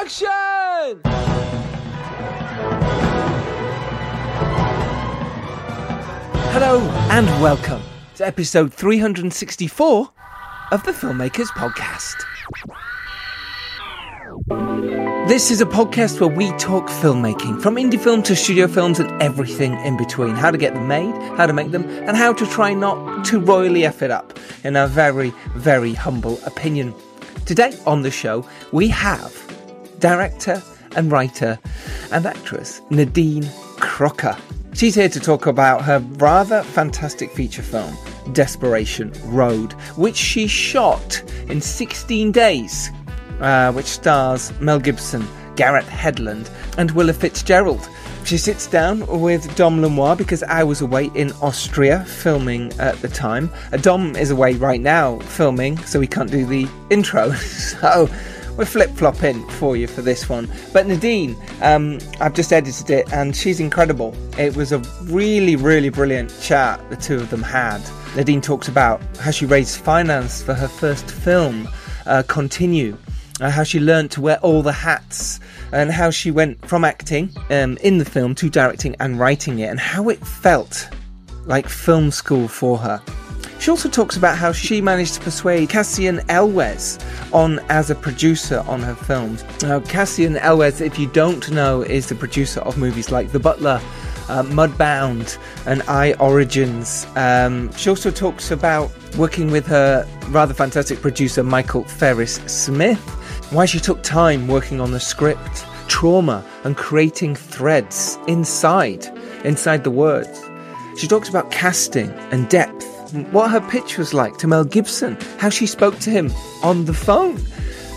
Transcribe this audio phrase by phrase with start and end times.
[0.00, 1.00] Action!
[6.52, 6.78] Hello
[7.10, 7.82] and welcome
[8.14, 10.10] to episode 364
[10.70, 12.14] of the Filmmakers Podcast.
[15.26, 19.20] This is a podcast where we talk filmmaking, from indie film to studio films and
[19.20, 20.36] everything in between.
[20.36, 23.40] How to get them made, how to make them, and how to try not to
[23.40, 26.94] royally F it up, in our very, very humble opinion.
[27.46, 29.47] Today on the show, we have
[29.98, 30.62] director
[30.96, 31.58] and writer
[32.12, 33.48] and actress Nadine
[33.78, 34.36] Crocker.
[34.74, 37.96] She's here to talk about her rather fantastic feature film,
[38.32, 42.90] Desperation Road, which she shot in 16 days,
[43.40, 47.88] uh, which stars Mel Gibson, Garrett Hedlund, and Willa Fitzgerald.
[48.24, 53.08] She sits down with Dom Lenoir because I was away in Austria filming at the
[53.08, 53.50] time.
[53.72, 57.32] Uh, Dom is away right now filming, so he can't do the intro.
[57.32, 58.08] so
[58.58, 60.50] we're flip flopping for you for this one.
[60.72, 64.14] But Nadine, um, I've just edited it and she's incredible.
[64.36, 67.80] It was a really, really brilliant chat the two of them had.
[68.16, 71.68] Nadine talks about how she raised finance for her first film,
[72.04, 72.96] uh, Continue,
[73.40, 75.38] uh, how she learned to wear all the hats,
[75.70, 79.66] and how she went from acting um, in the film to directing and writing it,
[79.66, 80.88] and how it felt
[81.44, 83.00] like film school for her.
[83.58, 86.98] She also talks about how she managed to persuade Cassian Elwes
[87.32, 89.44] on as a producer on her films.
[89.62, 93.80] Now, Cassian Elwes, if you don't know, is the producer of movies like The Butler,
[94.28, 97.06] uh, Mudbound, and I Origins.
[97.16, 103.00] Um, she also talks about working with her rather fantastic producer Michael Farris Smith,
[103.50, 109.06] why she took time working on the script, trauma, and creating threads inside,
[109.44, 110.42] inside the words.
[110.96, 112.87] She talks about casting and depth
[113.32, 116.30] what her pitch was like to Mel Gibson, how she spoke to him
[116.62, 117.40] on the phone,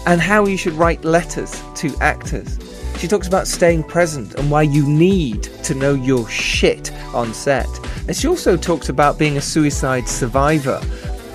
[0.05, 2.57] and how you should write letters to actors.
[2.97, 7.67] She talks about staying present and why you need to know your shit on set.
[8.07, 10.79] And she also talks about being a suicide survivor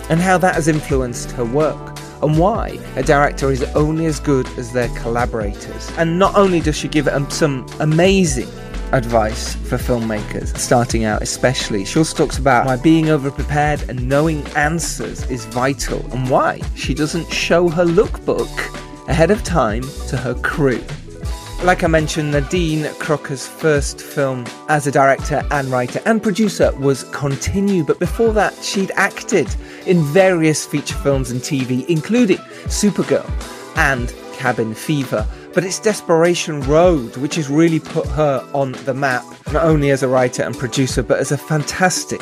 [0.09, 4.47] and how that has influenced her work and why a director is only as good
[4.59, 5.91] as their collaborators.
[5.99, 8.49] And not only does she give some amazing
[8.97, 11.84] advice for filmmakers starting out, especially.
[11.84, 16.95] She also talks about why being overprepared and knowing answers is vital and why she
[16.95, 18.49] doesn't show her lookbook
[19.09, 20.83] ahead of time to her crew.
[21.62, 27.05] Like I mentioned, Nadine Crocker's first film as a director and writer and producer was
[27.05, 29.49] Continue, but before that, she'd acted
[29.87, 33.29] in various feature films and TV, including Supergirl
[33.77, 39.25] and Cabin Fever but it's Desperation Road, which has really put her on the map,
[39.53, 42.21] not only as a writer and producer, but as a fantastic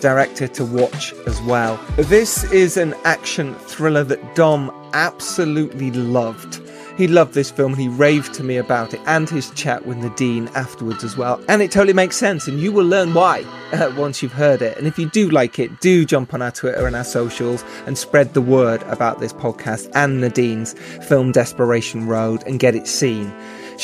[0.00, 1.76] director to watch as well.
[1.96, 6.63] This is an action thriller that Dom absolutely loved.
[6.96, 9.98] He loved this film and he raved to me about it and his chat with
[9.98, 11.42] Nadine afterwards as well.
[11.48, 14.78] And it totally makes sense, and you will learn why uh, once you've heard it.
[14.78, 17.98] And if you do like it, do jump on our Twitter and our socials and
[17.98, 20.74] spread the word about this podcast and Nadine's
[21.08, 23.34] film Desperation Road and get it seen.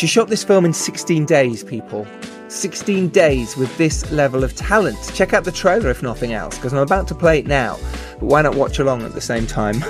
[0.00, 2.06] She shot this film in 16 days, people.
[2.48, 4.96] 16 days with this level of talent.
[5.14, 7.76] Check out the trailer if nothing else, because I'm about to play it now.
[8.18, 9.76] But why not watch along at the same time?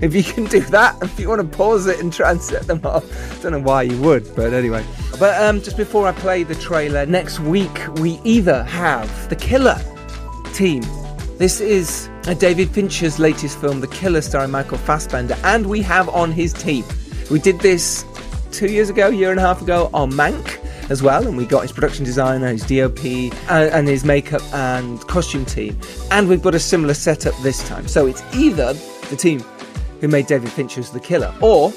[0.00, 2.68] if you can do that, if you want to pause it and try and set
[2.68, 4.86] them up, I don't know why you would, but anyway.
[5.18, 9.80] But um, just before I play the trailer, next week we either have The Killer
[10.54, 10.84] team.
[11.38, 16.30] This is David Fincher's latest film, The Killer, starring Michael Fassbender, and we have on
[16.30, 16.84] his team.
[17.32, 18.04] We did this
[18.56, 20.58] two years ago, year and a half ago on Mank
[20.90, 23.04] as well, and we got his production designer, his DOP,
[23.50, 25.78] and, and his makeup and costume team.
[26.10, 27.86] And we've got a similar setup this time.
[27.86, 28.72] So it's either
[29.10, 29.40] the team
[30.00, 31.70] who made David Fincher's The Killer, or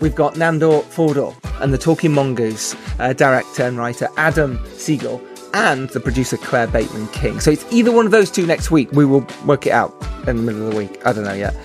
[0.00, 5.22] we've got Nandor Fodor and the Talking Mongoose uh, director and writer Adam Sigal
[5.54, 7.40] and the producer Claire Bateman King.
[7.40, 8.92] So it's either one of those two next week.
[8.92, 9.94] We will work it out
[10.26, 11.00] in the middle of the week.
[11.06, 11.56] I don't know yet.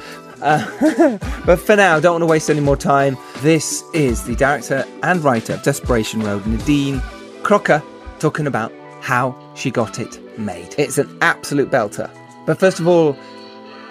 [0.41, 3.17] Uh, but for now, don't want to waste any more time.
[3.39, 7.01] This is the director and writer of Desperation Road, Nadine
[7.43, 7.83] Crocker,
[8.19, 8.71] talking about
[9.01, 10.75] how she got it made.
[10.77, 12.09] It's an absolute belter.
[12.45, 13.15] But first of all,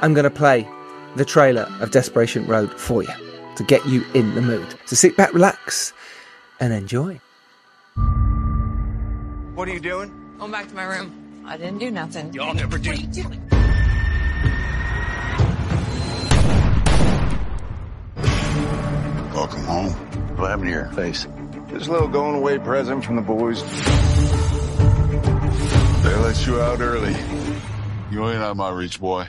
[0.00, 0.68] I'm going to play
[1.16, 3.12] the trailer of Desperation Road for you
[3.56, 4.74] to get you in the mood.
[4.86, 5.92] So sit back, relax,
[6.60, 7.20] and enjoy.
[9.54, 10.12] What are you doing?
[10.38, 11.44] Going back to my room.
[11.46, 12.32] I didn't do nothing.
[12.32, 12.90] Y'all never do.
[12.90, 13.59] What are you doing?
[20.40, 21.26] What happened to your face?
[21.68, 23.62] Just a little going away present from the boys.
[26.02, 27.14] They let you out early.
[28.10, 29.28] You ain't out of my reach, boy.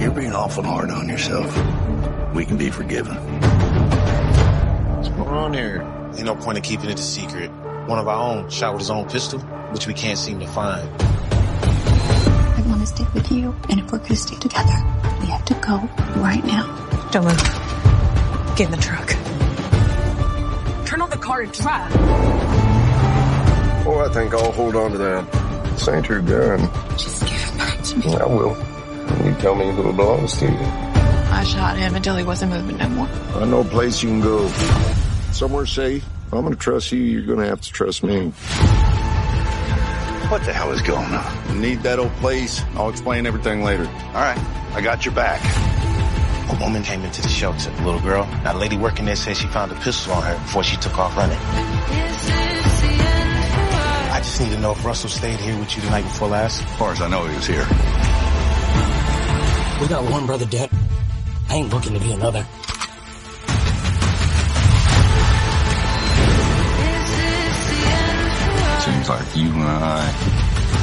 [0.00, 1.52] You're being awful hard on yourself.
[2.32, 3.16] we can be forgiven.
[4.94, 5.82] What's going on here?
[6.14, 7.50] Ain't no point in keeping it a secret.
[7.88, 9.40] One of our own shot with his own pistol,
[9.72, 10.88] which we can't seem to find.
[11.02, 14.84] I want to stay with you, and if we're going to stay together,
[15.20, 15.78] we have to go
[16.20, 17.08] right now.
[17.10, 17.63] Don't move.
[18.56, 19.08] Get in the truck.
[20.86, 21.90] Turn on the car and drive.
[23.84, 25.32] Oh, I think I'll hold on to that.
[25.72, 26.60] This ain't your gun.
[26.96, 28.14] Just give it back to me.
[28.14, 28.56] I will.
[29.26, 30.46] You tell me who it belongs to.
[30.46, 33.08] I shot him until he wasn't moving no more.
[33.08, 34.46] I know a place you can go.
[35.32, 36.04] Somewhere safe.
[36.32, 38.30] I'm gonna trust you, you're gonna have to trust me.
[40.30, 41.60] What the hell is going on?
[41.60, 42.62] Need that old place.
[42.76, 43.86] I'll explain everything later.
[43.86, 44.38] All right,
[44.74, 45.40] I got your back.
[46.50, 48.26] A woman came into the shelter, a little girl.
[48.44, 50.98] Now, the lady working there said she found a pistol on her before she took
[50.98, 51.38] off running.
[54.12, 56.62] I just need to know if Russell stayed here with you the night before last.
[56.62, 57.66] As far as I know, he was here.
[59.80, 60.70] We got one brother dead.
[61.48, 62.46] I ain't looking to be another.
[68.84, 70.04] Seems like you and I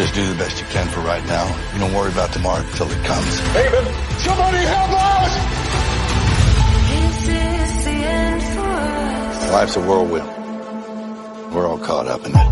[0.00, 1.44] Just do the best you can for right now.
[1.74, 3.38] You don't worry about tomorrow till it comes.
[3.52, 3.84] David,
[4.16, 5.60] somebody help us!
[9.52, 10.26] Life's a whirlwind.
[11.54, 12.46] We're all caught up in it.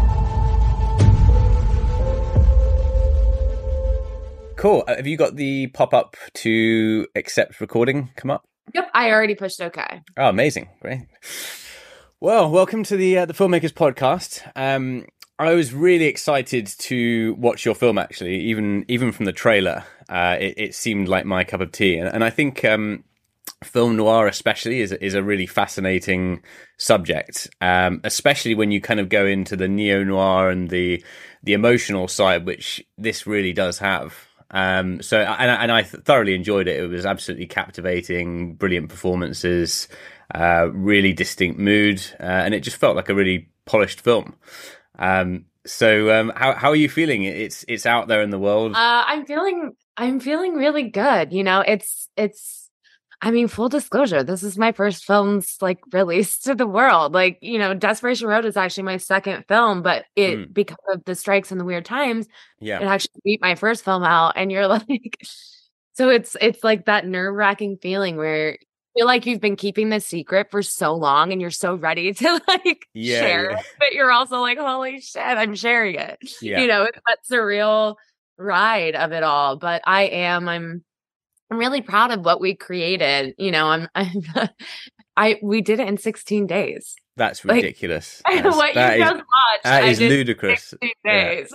[4.56, 4.84] Cool.
[4.86, 8.44] Uh, Have you got the pop up to accept recording come up?
[8.74, 10.02] Yep, I already pushed okay.
[10.18, 10.68] Oh, amazing!
[10.82, 11.06] Great.
[12.20, 14.42] Well, welcome to the uh, the filmmakers podcast.
[14.54, 15.06] Um,
[15.38, 17.98] I was really excited to watch your film.
[17.98, 21.96] Actually, even even from the trailer, uh, it, it seemed like my cup of tea,
[21.96, 23.04] and, and I think um,
[23.62, 26.42] film noir, especially, is is a really fascinating
[26.76, 27.48] subject.
[27.60, 31.04] Um, especially when you kind of go into the neo noir and the
[31.44, 34.14] the emotional side, which this really does have.
[34.50, 36.80] Um, so, and, I- and I thoroughly enjoyed it.
[36.82, 39.88] It was absolutely captivating, brilliant performances,
[40.34, 44.34] uh, really distinct mood, uh, and it just felt like a really polished film.
[44.98, 47.24] Um, so, um, how how are you feeling?
[47.24, 48.72] It's it's out there in the world.
[48.74, 51.32] Uh, I'm feeling I'm feeling really good.
[51.32, 52.70] You know, it's it's
[53.20, 57.12] I mean, full disclosure, this is my first film's like release to the world.
[57.14, 60.54] Like, you know, Desperation Road is actually my second film, but it Mm.
[60.54, 62.28] because of the strikes and the weird times,
[62.60, 64.34] yeah, it actually beat my first film out.
[64.36, 65.18] And you're like
[65.94, 68.56] so it's it's like that nerve-wracking feeling where
[68.98, 72.40] feel like you've been keeping the secret for so long and you're so ready to
[72.48, 73.58] like Yeah, share yeah.
[73.58, 77.18] it, but you're also like, holy shit, I'm sharing it yeah, you know it's that
[77.30, 77.94] surreal
[78.38, 80.84] ride of it all but i am i'm
[81.50, 84.22] i'm really proud of what we created you know i'm i'm
[85.16, 88.22] i we did it in 16 days that's like, ridiculous.
[88.30, 90.62] That's- what that you is- just watched that is ludicrous.
[90.68, 91.24] 16 Yeah.
[91.34, 91.52] days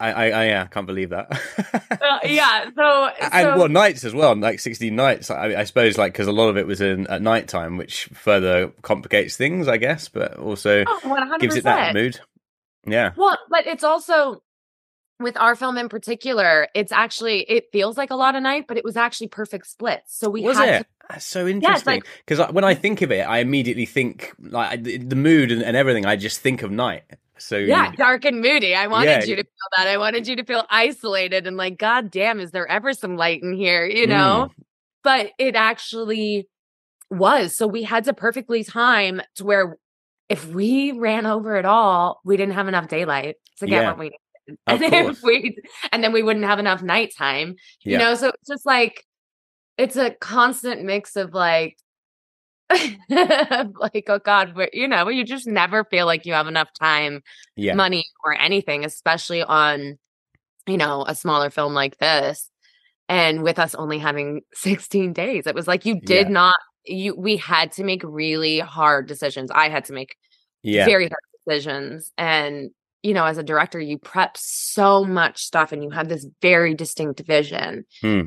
[0.00, 1.30] I, I, I, yeah, can't believe that.
[2.00, 5.30] Uh, yeah so and well, nights as well, like sixteen nights.
[5.30, 8.06] I, I suppose, like because a lot of it was in at night time, which
[8.06, 12.18] further complicates things, I guess, but also oh, gives it that mood.
[12.86, 14.42] Yeah, Well, but it's also
[15.18, 18.78] with our film in particular, it's actually it feels like a lot of night, but
[18.78, 20.16] it was actually perfect splits.
[20.16, 20.86] So we was had it?
[21.08, 24.96] That's so interesting like- because when I think of it, I immediately think like the,
[24.96, 26.06] the mood and, and everything.
[26.06, 27.02] I just think of night.
[27.40, 28.74] So yeah, dark and moody.
[28.74, 29.24] I wanted Yeah.
[29.24, 29.88] you to feel that.
[29.88, 33.42] I wanted you to feel isolated and like, God damn, is there ever some light
[33.42, 33.86] in here?
[33.86, 34.50] You know?
[34.50, 34.64] Mm.
[35.02, 36.48] But it actually
[37.10, 37.56] was.
[37.56, 39.78] So we had to perfectly time to where
[40.28, 43.88] if we ran over at all, we didn't have enough daylight to get Yeah.
[43.88, 44.16] what we needed.
[44.66, 45.58] And then we
[45.92, 47.54] and then we wouldn't have enough nighttime.
[47.84, 47.92] Yeah.
[47.92, 49.04] You know, so it's just like
[49.78, 51.78] it's a constant mix of like
[53.10, 57.22] like oh god but you know you just never feel like you have enough time
[57.56, 59.98] yeah, money or anything especially on
[60.66, 62.48] you know a smaller film like this
[63.08, 66.32] and with us only having 16 days it was like you did Yeah.
[66.32, 69.50] not you we had to make really hard decisions.
[69.50, 70.16] I had to make
[70.62, 72.70] yeah, very hard decisions and
[73.02, 76.74] you know as a director you prep so much stuff and you have this very
[76.74, 78.22] distinct vision Hmm.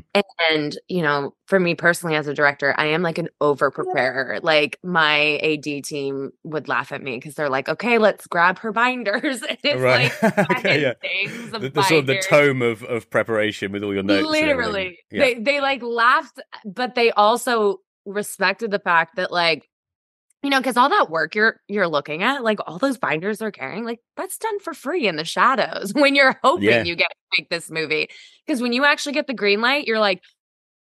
[0.50, 4.40] and you know for me personally as a director i am like an over preparer
[4.42, 8.72] like my ad team would laugh at me because they're like okay let's grab her
[8.72, 10.12] binders and it's right.
[10.22, 10.92] like okay, yeah.
[11.00, 14.26] things of The, the sort of the tome of, of preparation with all your notes.
[14.28, 15.20] literally Yeah.
[15.24, 19.68] they they like laughed but they also respected the fact that like
[20.44, 23.50] you know because all that work you're you're looking at like all those binders they're
[23.50, 26.82] carrying like that's done for free in the shadows when you're hoping Yeah.
[26.84, 28.08] you get to make this movie
[28.46, 30.22] because when you actually get the green light you're like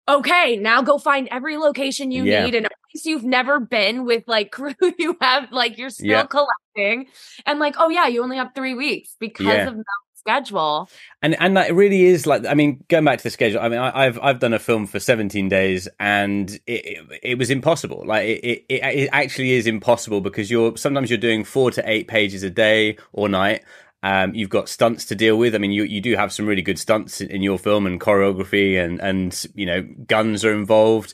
[0.09, 2.43] okay now go find every location you Yeah.
[2.43, 6.23] need and places you've never been with like crew you have like you're still Yeah.
[6.25, 7.07] collecting
[7.45, 9.75] and like oh yeah you only have three weeks because of
[10.21, 10.87] schedule
[11.23, 13.79] and and that really is like I mean going back to the schedule I mean
[13.79, 18.03] I, I've I've done a film for 17 days and it it, it was impossible
[18.05, 22.07] like it, it it actually is impossible because you're sometimes you're doing 4 to 8
[22.07, 23.63] pages a day or night
[24.03, 25.53] um, you've got stunts to deal with.
[25.53, 28.83] I mean, you, you do have some really good stunts in your film and choreography,
[28.83, 31.13] and and you know guns are involved.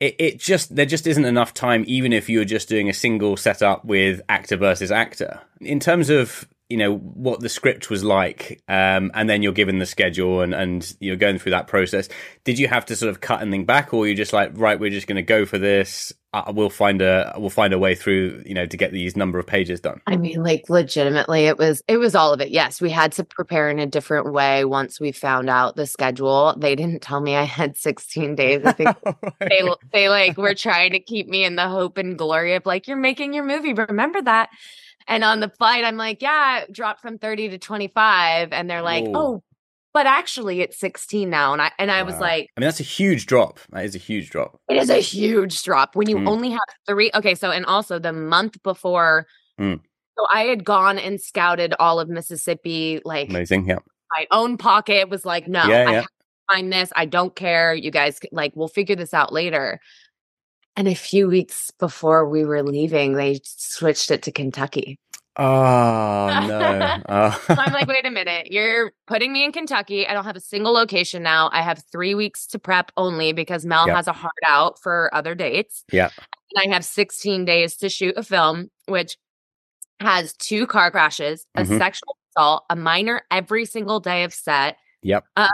[0.00, 3.38] It, it just there just isn't enough time, even if you're just doing a single
[3.38, 5.40] setup with actor versus actor.
[5.62, 9.78] In terms of you know what the script was like, um, and then you're given
[9.78, 12.08] the schedule and and you're going through that process.
[12.44, 14.78] Did you have to sort of cut anything back, or were you just like, right,
[14.78, 16.12] we're just going to go for this?
[16.32, 19.38] Uh, we'll find a we'll find a way through, you know, to get these number
[19.38, 20.00] of pages done.
[20.08, 22.50] I mean, like legitimately, it was it was all of it.
[22.50, 26.52] Yes, we had to prepare in a different way once we found out the schedule.
[26.58, 28.62] They didn't tell me I had 16 days.
[28.64, 28.96] I think
[29.40, 32.88] they they like were trying to keep me in the hope and glory of like
[32.88, 33.72] you're making your movie.
[33.72, 34.50] Remember that.
[35.08, 39.04] And on the flight, I'm like, yeah, dropped from 30 to 25, and they're like,
[39.04, 39.12] Whoa.
[39.16, 39.42] oh,
[39.94, 41.52] but actually it's 16 now.
[41.52, 43.58] And I and I was like, I mean, that's a huge drop.
[43.70, 44.58] That is a huge drop.
[44.68, 46.28] it is a huge drop when you Mm.
[46.28, 47.10] only have three.
[47.14, 49.26] Okay, so and also the month before.
[49.60, 49.80] Mm.
[50.18, 53.66] So I had gone and scouted all of Mississippi, like Amazing.
[53.68, 53.78] Yeah.
[54.10, 55.92] my own pocket was like, no, Yeah, I yeah.
[55.92, 56.10] have to
[56.54, 56.92] find this.
[56.96, 57.74] I don't care.
[57.74, 59.78] You guys, like, we'll figure this out later.
[60.76, 64.98] And a few weeks before we were leaving, they switched it to Kentucky.
[65.38, 66.96] Oh no.
[67.08, 67.42] Oh.
[67.46, 70.06] So I'm like, wait a minute, you're putting me in Kentucky.
[70.06, 71.50] I don't have a single location now.
[71.52, 73.96] I have three weeks to prep only because Mel Yep.
[73.96, 75.84] has a hard out for other dates.
[75.92, 76.10] yeah.
[76.54, 79.16] And I have 16 days to shoot a film, which
[80.00, 81.78] has two car crashes, a Mhm.
[81.78, 85.24] sexual assault, a minor every single day of set, Yep.
[85.36, 85.48] um,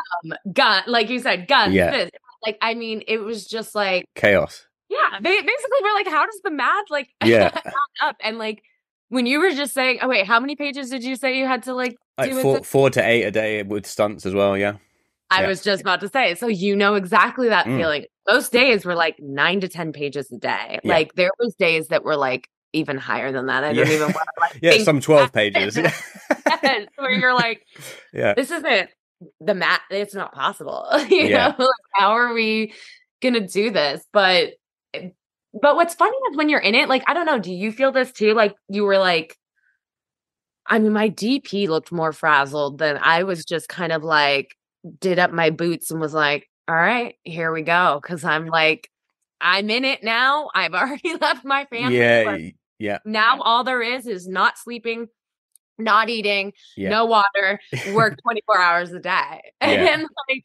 [0.52, 1.74] gun, like you said, guns.
[1.74, 1.90] Yeah.
[1.90, 2.10] this.
[2.46, 4.66] Like, I mean, it was just like, Chaos.
[4.92, 7.50] Yeah, ba- basically, we're like, how does the math like Yeah.
[8.02, 8.16] up?
[8.22, 8.62] And like,
[9.08, 11.62] when you were just saying, oh wait, how many pages did you say you had
[11.64, 14.56] to like Like four, to- four to eight a day with stunts as well.
[14.56, 14.74] Yeah.
[15.30, 15.48] I yeah.
[15.48, 17.78] was just about to say, so you know exactly that Mm.
[17.78, 18.04] feeling.
[18.28, 20.78] Most days were like nine to ten pages a day.
[20.84, 20.92] Yeah.
[20.92, 23.64] Like there was days that were like even higher than that.
[23.64, 24.82] I don't even want to like Yeah.
[24.84, 25.76] Some 12 pages.
[26.62, 26.84] Yeah.
[26.96, 27.66] where you're like,
[28.12, 28.34] yeah.
[28.34, 28.88] this isn't
[29.40, 29.80] the math.
[29.90, 30.86] It's not possible.
[31.10, 31.48] you Yeah.
[31.48, 32.72] know, like, how are we
[33.20, 34.04] gonna do this?
[34.12, 34.50] But
[35.60, 37.92] but what's funny is when you're in it, like I don't know, do you feel
[37.92, 38.34] this too?
[38.34, 39.36] Like you were like,
[40.66, 43.44] I mean, my DP looked more frazzled than I was.
[43.44, 44.56] Just kind of like
[45.00, 48.88] did up my boots and was like, all right, here we go, because I'm like.
[49.44, 50.50] I'm in it now.
[50.54, 51.98] I've already left my family.
[51.98, 52.36] Yeah.
[52.78, 52.98] Yeah.
[53.04, 55.08] Now all there is is not sleeping,
[55.78, 56.90] not eating, Yeah.
[56.90, 57.58] no water,
[57.92, 59.40] work 24 hours a day.
[59.60, 59.94] Yeah.
[59.94, 60.44] And like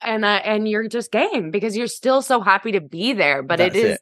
[0.00, 3.56] and uh, and you're just game because you're still so happy to be there, but
[3.56, 4.00] That's it is it.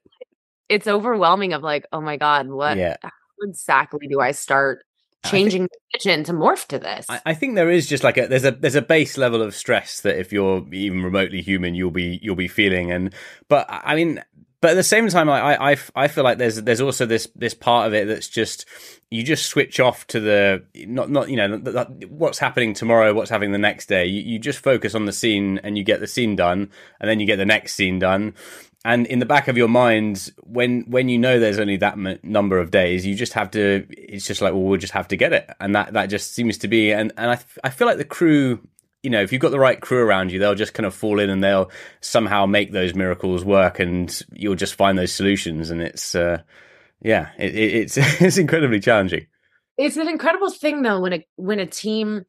[0.73, 2.97] It's overwhelming of like, oh my god, what Yeah.
[3.02, 3.11] how
[3.43, 4.85] exactly do I start
[5.25, 7.07] think- changing the vision to morph to this?
[7.09, 9.55] I, I think there is just like a there's a there's a base level of
[9.55, 13.12] stress that if you're even remotely human you'll be you'll be feeling and
[13.49, 14.23] but I mean
[14.61, 17.52] but at the same time I, I, I feel like there's there's also this this
[17.55, 18.64] part of it that's just
[19.11, 21.59] you just switch off to the not not you know
[22.09, 25.59] what's happening tomorrow what's happening the next day you, you just focus on the scene
[25.64, 28.35] and you get the scene done and then you get the next scene done
[28.85, 32.19] and in the back of your mind when when you know there's only that m-
[32.23, 35.17] number of days you just have to it's just like well we'll just have to
[35.17, 35.49] get it.
[35.61, 38.05] And that that just seems to be and and i, f- I feel like the
[38.05, 38.61] crew
[39.03, 41.21] you know if you've got the right crew around you they'll just kind of fall
[41.21, 41.71] in and they'll
[42.01, 45.71] somehow make those miracles work and you'll just find those solutions.
[45.71, 46.43] And it's uh
[47.01, 49.27] yeah it, it, it's it's incredibly challenging.
[49.79, 52.25] It's an incredible thing though when a when a team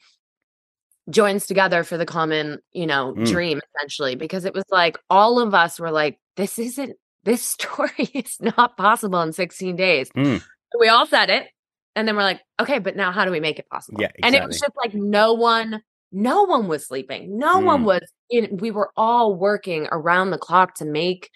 [1.09, 3.25] joins together for the common you know Mm.
[3.25, 7.89] dream essentially because it was like all of us were like this isn't this story
[8.13, 10.41] is not possible in 16 days Mm.
[10.79, 11.47] we all said it
[11.95, 14.33] and then we're like okay but now how do we make it possible Yeah, and
[14.35, 15.81] it was just like no one
[16.11, 17.85] no one was sleeping no one Mm.
[17.85, 21.29] was in, we were all working around the clock to make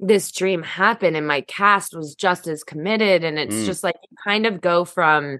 [0.00, 3.66] this dream happen and my cast was just as committed and it's Mm.
[3.66, 5.38] just like you kind of go from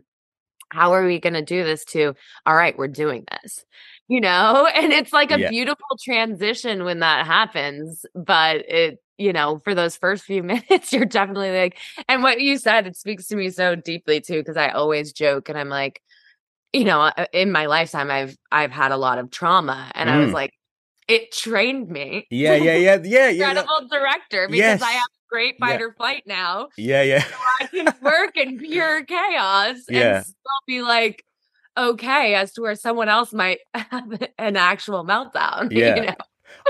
[0.75, 2.15] how are we going to do this to
[2.47, 3.65] all right we're doing this
[4.09, 5.49] you know and it's like a Yeah.
[5.49, 11.05] beautiful transition when that happens but it you know for those first few minutes you're
[11.05, 11.79] definitely like
[12.09, 15.49] and what you said it speaks to me so deeply too because i always joke
[15.49, 16.03] and i'm like
[16.73, 20.19] you know uh, in my lifetime i've i've had a lot of trauma and i
[20.19, 20.35] was Mm.
[20.35, 20.51] like
[21.09, 25.03] it trained me yeah yeah yeah yeah yeah incredible director because i Yes.
[25.35, 25.67] Great Yeah.
[25.67, 27.25] fight or flight now yeah yeah
[27.61, 30.17] I can work in pure chaos Yeah.
[30.19, 31.25] and still be like
[31.77, 35.73] okay as to where someone else might have an actual meltdown.
[35.73, 35.97] Yeah.
[35.97, 36.15] You know?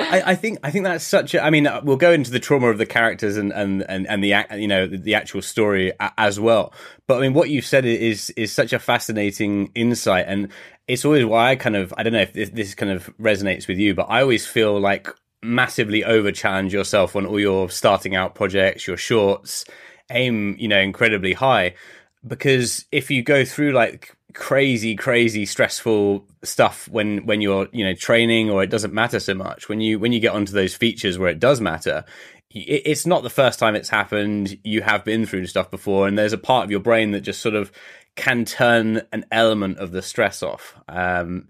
[0.00, 1.44] I, I, think I think that's such a.
[1.44, 4.24] I mean, uh, we'll go into the trauma of the characters and and and, and
[4.24, 6.72] the you know the actual story as well.
[7.06, 10.48] But I mean, what you've said is is such a fascinating insight, and
[10.88, 13.68] it's always why I kind of I don't know if this, this kind of resonates
[13.68, 15.08] with you, but I always feel like
[15.44, 19.64] massively over challenge yourself on all your starting out projects, your shorts,
[20.10, 21.74] aim you know incredibly high.
[22.26, 27.94] Because if you go through like crazy crazy stressful stuff when when you're you know
[27.94, 31.16] training or it doesn't matter so much when you when you get onto those features
[31.16, 32.04] where it does matter
[32.54, 34.58] it's not the first time it's happened.
[34.62, 37.40] You have been through stuff before and there's a part of your brain that just
[37.40, 37.72] sort of
[38.14, 40.76] can turn an element of the stress off.
[40.88, 41.48] Um,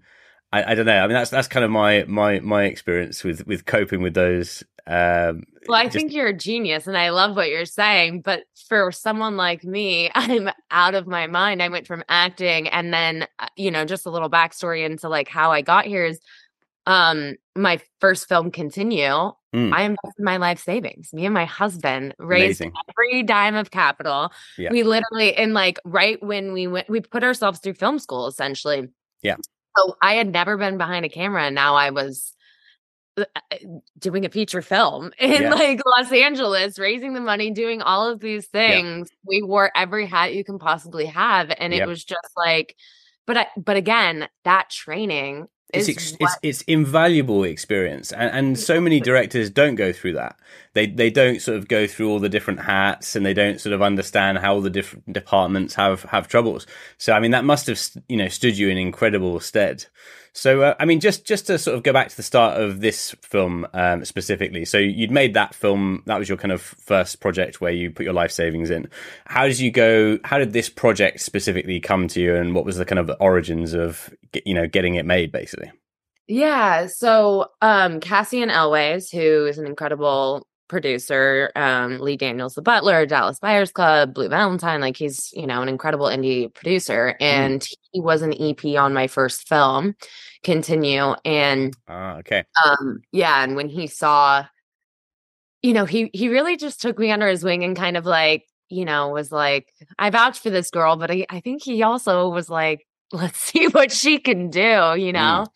[0.51, 0.97] I, I, don't know.
[0.97, 4.63] I mean, that's that's kind of my my my experience with with coping with those
[4.87, 5.95] um, well, I just...
[5.95, 8.21] think you're a genius and I love what you're saying.
[8.21, 11.61] But for someone like me, I'm out of my mind.
[11.61, 15.27] I went from acting and then, uh, you know, just a little backstory into like
[15.27, 16.19] how I got here is
[16.87, 19.73] um my first film continue mm.
[19.73, 22.73] i invested my life savings me and my husband raised Amazing.
[22.91, 24.69] every dime of capital yeah.
[24.71, 28.87] we literally in like right when we went we put ourselves through film school essentially
[29.23, 29.37] yeah
[29.77, 32.33] so i had never been behind a camera and now i was
[33.17, 33.57] uh, uh,
[33.97, 35.53] doing a feature film in yeah.
[35.53, 39.09] like Los Angeles, raising the money, doing all of these things.
[39.09, 39.17] Yeah.
[39.25, 41.49] We wore every hat you can possibly have.
[41.57, 42.75] And it was just like,
[43.25, 48.79] but I, but again, that training it's, ex- it's it's invaluable experience and, and so
[48.79, 50.37] many directors don't go through that
[50.75, 53.73] they they don't sort of go through all the different hats and they don't sort
[53.73, 56.67] of understand how all the different departments have have troubles
[56.97, 59.85] so i mean that must have you know stood you in incredible stead
[60.35, 62.81] so, uh, I mean, just just to sort of go back to the start of
[62.81, 64.65] this film um, specifically.
[64.65, 66.03] So, you'd made that film.
[66.07, 68.89] That was your kind of first project where you put your life savings in.
[69.25, 70.19] How did you go?
[70.25, 73.73] How did this project specifically come to you, and what was the kind of origins
[73.73, 74.13] of
[74.43, 75.71] you know getting it made, basically?
[76.27, 76.87] Yeah.
[76.87, 83.39] So, um, Cassian Elwes, who is an incredible producer, um, Lee Daniels, the butler, Dallas
[83.39, 84.81] Buyers Club, Blue Valentine.
[84.81, 87.15] Like he's, you know, an incredible indie producer.
[87.19, 87.23] Mm-hmm.
[87.23, 87.73] And mm.
[87.91, 89.95] he was an EP on my first film,
[90.43, 91.15] Continue.
[91.25, 92.43] And uh, okay.
[92.65, 93.43] Um, yeah.
[93.43, 94.45] And when he saw,
[95.63, 98.45] you know, he he really just took me under his wing and kind of like,
[98.69, 102.29] you know, was like, I vouch for this girl, but I, I think he also
[102.29, 105.45] was like, let's see what she can do, you know?
[105.45, 105.47] Mm.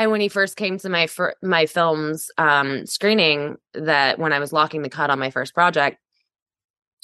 [0.00, 4.38] And when he first came to my fir- my film's um, screening, that when I
[4.38, 5.98] was locking the cut on my first project,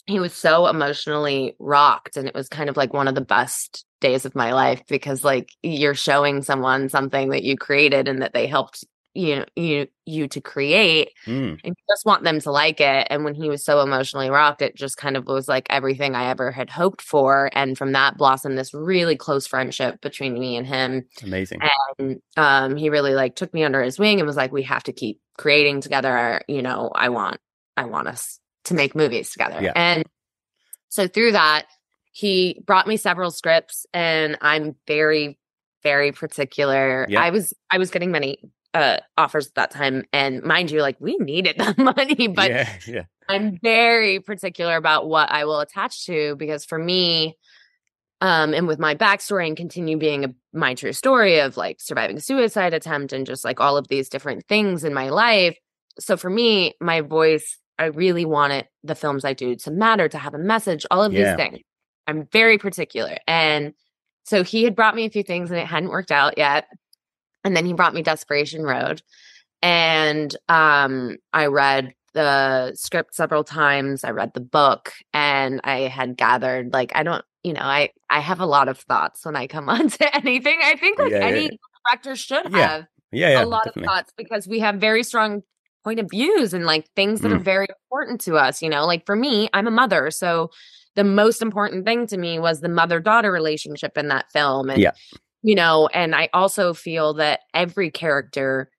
[0.07, 3.85] he was so emotionally rocked, and it was kind of like one of the best
[4.01, 8.33] days of my life because like you're showing someone something that you created and that
[8.33, 8.83] they helped
[9.17, 11.59] you know you you to create mm.
[11.65, 14.77] and just want them to like it and when he was so emotionally rocked it
[14.77, 18.59] just kind of was like everything i ever had hoped for and from that blossomed
[18.59, 21.61] this really close friendship between me and him amazing
[21.99, 24.83] and um he really like took me under his wing and was like we have
[24.83, 27.39] to keep creating together you know i want
[27.77, 29.73] i want us to make movies together yeah.
[29.75, 30.05] and
[30.89, 31.67] so through that
[32.13, 35.39] he brought me several scripts and i'm very
[35.87, 37.07] very particular.
[37.17, 38.39] I was I was getting many
[38.77, 40.05] uh, offers at that time.
[40.12, 43.03] And mind you, like we needed the money, but yeah, yeah.
[43.29, 47.37] I'm very particular about what I will attach to because for me,
[48.23, 52.19] um, and with my backstory and continue being a, my true story of like surviving
[52.19, 55.59] suicide attempt and just like all of these different things in my life.
[55.99, 60.19] So for me, my voice, I really wanted the films I do to matter, to
[60.19, 61.37] have a message, all of yeah.
[61.37, 61.59] these things.
[62.07, 63.19] I'm very particular.
[63.27, 63.75] And
[64.25, 66.67] so he had brought me a few things and it hadn't worked out yet.
[67.47, 69.03] And then he brought me Desperation Road.
[69.63, 74.03] And um, I read the script several times.
[74.03, 78.19] I read the book and I had gathered like I don't, you know, I I
[78.19, 80.59] have a lot of thoughts when I come onto anything.
[80.61, 81.51] I think like yeah, any yeah.
[81.89, 82.69] director should yeah.
[82.69, 83.83] have yeah, yeah, a lot definitely.
[83.83, 85.43] of thoughts because we have very strong
[85.85, 87.37] point of views and like things that mm.
[87.37, 88.85] are very important to us, you know.
[88.87, 90.51] Like for me, I'm a mother, so
[90.97, 94.93] the most important thing to me was the mother-daughter relationship in that film and yeah
[95.42, 98.70] you know and i also feel that every character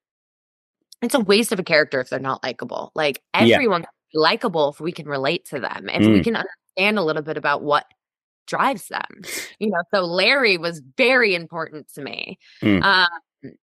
[1.02, 4.20] it's a waste of a character if they're not likable like everyone yeah.
[4.20, 6.14] likable if we can relate to them if mm.
[6.14, 7.86] we can understand a little bit about what
[8.48, 9.22] drives them
[9.60, 12.82] you know so larry was very important to me mm.
[12.84, 13.08] um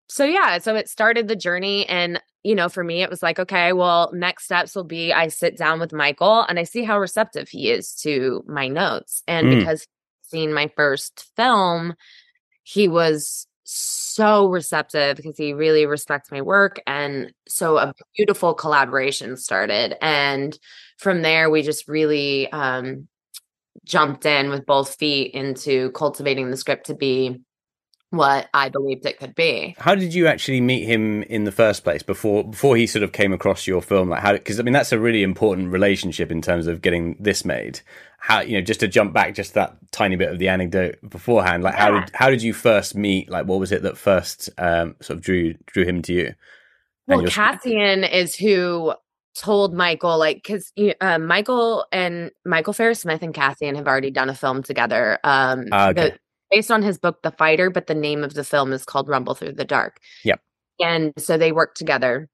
[0.09, 3.41] so yeah so it started the journey and you know for me it was like
[3.41, 6.99] okay well next steps will be i sit down with michael and i see how
[6.99, 9.59] receptive he is to my notes and mm.
[9.59, 9.87] because
[10.23, 11.95] seen my first film
[12.65, 19.37] he was so receptive because he really respects my work and so a beautiful collaboration
[19.37, 20.59] started and
[20.99, 23.09] from there we just really um,
[23.85, 27.41] jumped in with both feet into cultivating the script to be
[28.17, 29.75] what I believed it could be.
[29.79, 33.13] How did you actually meet him in the first place before before he sort of
[33.13, 34.11] came across your film?
[34.11, 34.33] Like how?
[34.33, 37.81] Because I mean, that's a really important relationship in terms of getting this made.
[38.27, 41.63] How you know, just to jump back, just that tiny bit of the anecdote beforehand.
[41.63, 43.29] Like how did how did you first meet?
[43.29, 46.35] Like what was it that first um, sort of drew drew him to you?
[47.07, 48.95] Well, your- Cassian is who
[49.35, 54.31] told Michael, like, because uh, Michael and Michael Farris Smith and Cassian have already done
[54.31, 55.19] a film together.
[55.23, 56.11] Um, Ah, okay.
[56.11, 56.19] the-
[56.51, 59.35] based on his book, The Fighter, but the name of the film is called Rumble
[59.35, 59.99] Through the Dark.
[60.25, 60.41] Yep.
[60.81, 62.29] And so they worked together.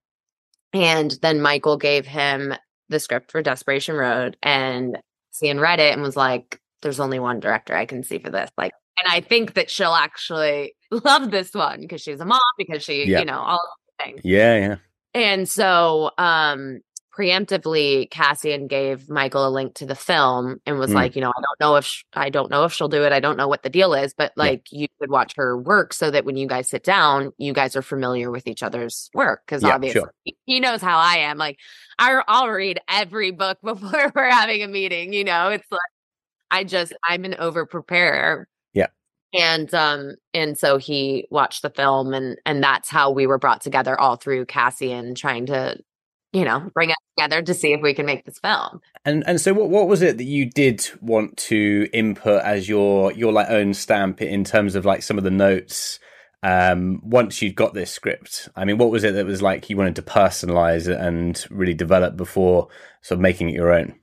[0.72, 2.54] And then Michael gave him
[2.90, 4.98] the script for Desperation Road, and
[5.32, 8.50] Cassian read it and was like, "There's only one director I can see for this."
[8.56, 12.82] Like, and I think that she'll actually love this one because she's a mom, because
[12.82, 13.20] she, Yeah.
[13.20, 14.20] you know, all of the things.
[14.24, 14.76] Yeah, yeah.
[15.12, 16.80] And so, um,
[17.20, 20.94] preemptively, Cassian gave Michael a link to the film and was Mm.
[20.94, 23.12] like, you know, I don't know if sh- I don't know if she'll do it.
[23.12, 24.42] I don't know what the deal is, but Yeah.
[24.42, 27.76] like you could watch her work so that when you guys sit down, you guys
[27.76, 30.14] are familiar with each other's work because Yeah, obviously sure.
[30.24, 31.36] he- he knows how I am.
[31.38, 31.58] Like,
[31.98, 35.12] I, I'll read every book before we're having a meeting.
[35.12, 35.80] You know, it's like
[36.50, 38.88] I just I'm an over preparer Yeah.
[39.34, 43.60] and um and so he watched the film and and that's how we were brought
[43.60, 45.76] together all through Cassian trying to
[46.32, 49.40] you know bring us together to see if we can make this film And and
[49.40, 53.48] so what what was it that you did want to input as your your like
[53.50, 55.98] own stamp in terms of like some of the notes
[56.42, 58.48] um once you'd got this script?
[58.56, 61.74] I mean, what was it that was like you wanted to personalize it and really
[61.74, 62.68] develop before
[63.02, 63.94] sort of making it your own?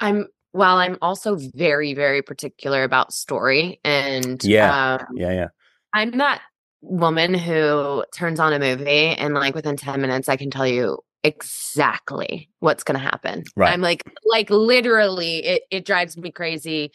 [0.00, 4.76] i'm well i'm also very very particular about story and Yeah.
[5.00, 5.48] um, Yeah, yeah.
[5.92, 6.42] i'm that
[6.80, 10.98] woman who turns on a movie and like within 10 minutes i can tell you
[11.24, 13.72] exactly what's going to happen Right.
[13.72, 16.92] i'm like like literally it, it drives me crazy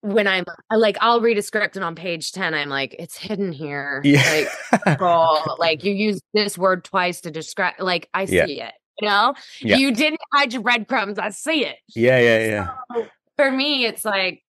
[0.00, 3.16] when i'm uh, like i'll read a script and on page 10 i'm like it's
[3.16, 4.46] hidden here Yeah.
[4.84, 8.68] like girl, like you use this word twice to describe like i see Yeah.
[8.68, 9.76] it you know Yeah.
[9.78, 12.68] you didn't hide your breadcrumbs i see it yeah, yeah, yeah.
[12.94, 13.06] so
[13.38, 14.42] for me, it's like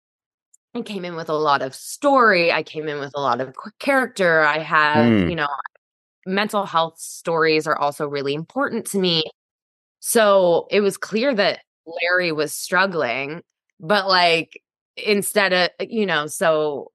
[0.74, 2.50] I came in with a lot of story.
[2.52, 4.40] I came in with a lot of character.
[4.40, 5.30] I have, Mm.
[5.30, 5.48] you know,
[6.26, 9.24] mental health stories are also really important to me.
[10.00, 13.42] So it was clear that Larry was struggling,
[13.80, 14.62] but like
[14.96, 16.90] instead of, you know, so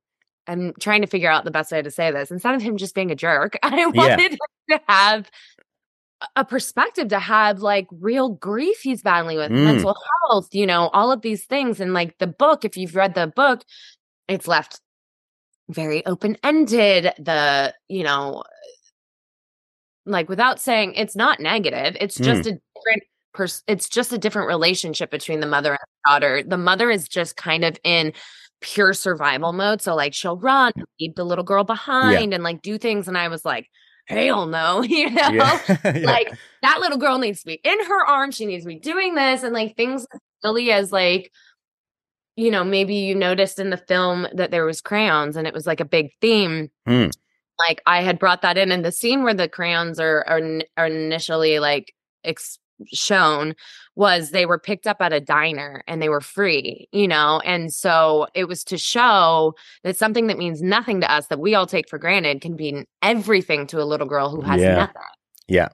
[0.48, 2.32] I'm trying to figure out the best way to say this.
[2.32, 4.38] Instead of him just being a jerk, I wanted him
[4.72, 5.30] to have
[6.36, 9.64] a perspective to have like real grief he's battling with Mm.
[9.66, 9.96] mental
[10.30, 13.28] health you know all of these things and like the book if you've read the
[13.28, 13.64] book
[14.28, 14.82] it's left
[15.70, 18.44] very open ended the you know
[20.06, 23.04] like without saying it's not negative it's just a different
[23.34, 26.44] pers- it's just a different relationship between the mother and the daughter.
[26.44, 28.14] The mother is just kind of in
[28.62, 32.80] pure survival mode so like she'll run leave the little girl behind and like do
[32.80, 33.68] things and i was like
[34.08, 35.60] hell no you know Yeah.
[35.84, 35.92] Yeah.
[36.06, 39.16] like that little girl needs to be in her arms she needs to be doing
[39.16, 40.06] this and like things
[40.42, 41.32] silly as like
[42.36, 45.68] you know maybe you noticed in the film that there was crayons and it was
[45.68, 47.08] like a big theme Hmm.
[47.68, 50.42] like i had brought that in and the scene where the crayons are are,
[50.78, 51.94] are initially like
[52.24, 53.56] ex- shown
[53.96, 57.74] was they were picked up at a diner and they were free you know and
[57.74, 61.66] so it was to show that something that means nothing to us that we all
[61.68, 64.76] take for granted can be everything to a little girl who has Yeah.
[64.76, 65.02] nothing
[65.48, 65.70] yeah.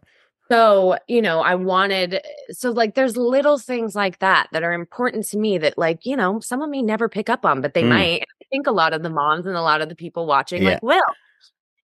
[0.52, 5.26] so, you know, I wanted, so like there's little things like that that are important
[5.30, 7.90] to me that, like, you know, someone may never pick up on, but they Mm.
[7.90, 8.22] might.
[8.22, 10.74] I think a lot of the moms and a lot of the people watching, Yeah.
[10.74, 11.02] like, will.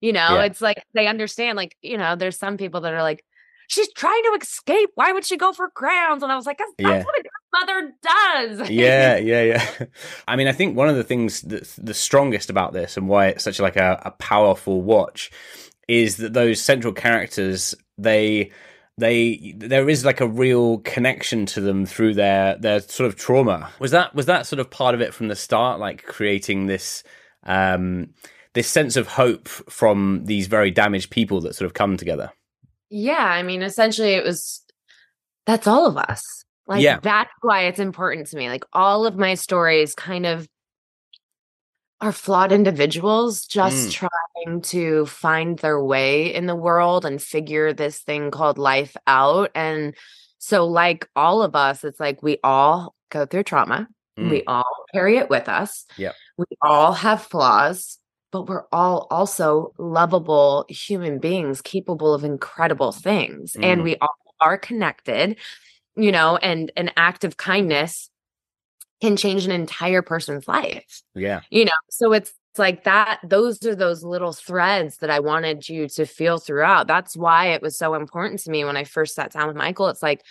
[0.02, 0.44] You know, Yeah.
[0.44, 3.26] it's like they understand, like, you know, there's some people that are like,
[3.70, 4.90] she's trying to escape.
[4.96, 6.22] Why would she go for crowns?
[6.24, 6.90] And I was like, that's, Yeah.
[6.90, 7.94] that's what a good mother
[8.60, 8.70] does.
[8.70, 9.86] yeah, yeah, yeah.
[10.28, 13.28] I mean, I think one of the things that's the strongest about this and why
[13.28, 15.32] it's such like a, a powerful watch
[15.88, 18.52] is that those central characters they
[18.98, 23.70] they there is like a real connection to them through their their sort of trauma.
[23.80, 27.04] Was that was that sort of part of it from the start, like creating this
[27.46, 28.10] um
[28.54, 32.32] this sense of hope from these very damaged people that sort of come together.
[32.90, 34.64] Yeah, I mean, essentially, it was
[35.46, 36.46] that's all of us.
[36.68, 37.00] Like, Yeah.
[37.02, 38.50] that's why it's important to me.
[38.50, 40.48] Like, all of my stories kind of
[42.02, 43.92] are flawed individuals just Mm.
[44.46, 49.52] trying to find their way in the world and figure this thing called life out.
[49.56, 49.96] And
[50.38, 54.30] so, like all of us, it's like we all go through trauma, Mm.
[54.30, 56.14] we all carry it with us, Yeah.
[56.38, 57.98] we all have flaws
[58.32, 63.84] but we're all also lovable human beings capable of incredible things and Mm.
[63.84, 65.36] we all are connected
[65.96, 68.10] you know and an act of kindness
[69.02, 71.42] can change an entire person's life Yeah.
[71.50, 75.88] you know so it's like that those are those little threads that I wanted you
[75.90, 76.88] to feel throughout.
[76.88, 79.88] That's why it was so important to me when I first sat down with Michael.
[79.88, 80.24] It's like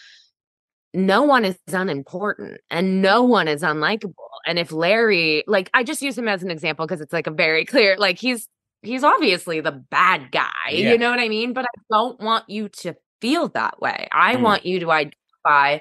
[0.93, 4.15] no one is unimportant and no one is unlikable.
[4.49, 7.31] And if Larry, like I just use him as an example because it's like a
[7.31, 8.49] very clear, like he's
[8.83, 10.93] he's obviously the bad guy, Yeah.
[10.93, 11.53] you know what I mean?
[11.53, 14.09] But I don't want you to feel that way.
[14.13, 14.43] I Mm.
[14.43, 15.79] want you to identify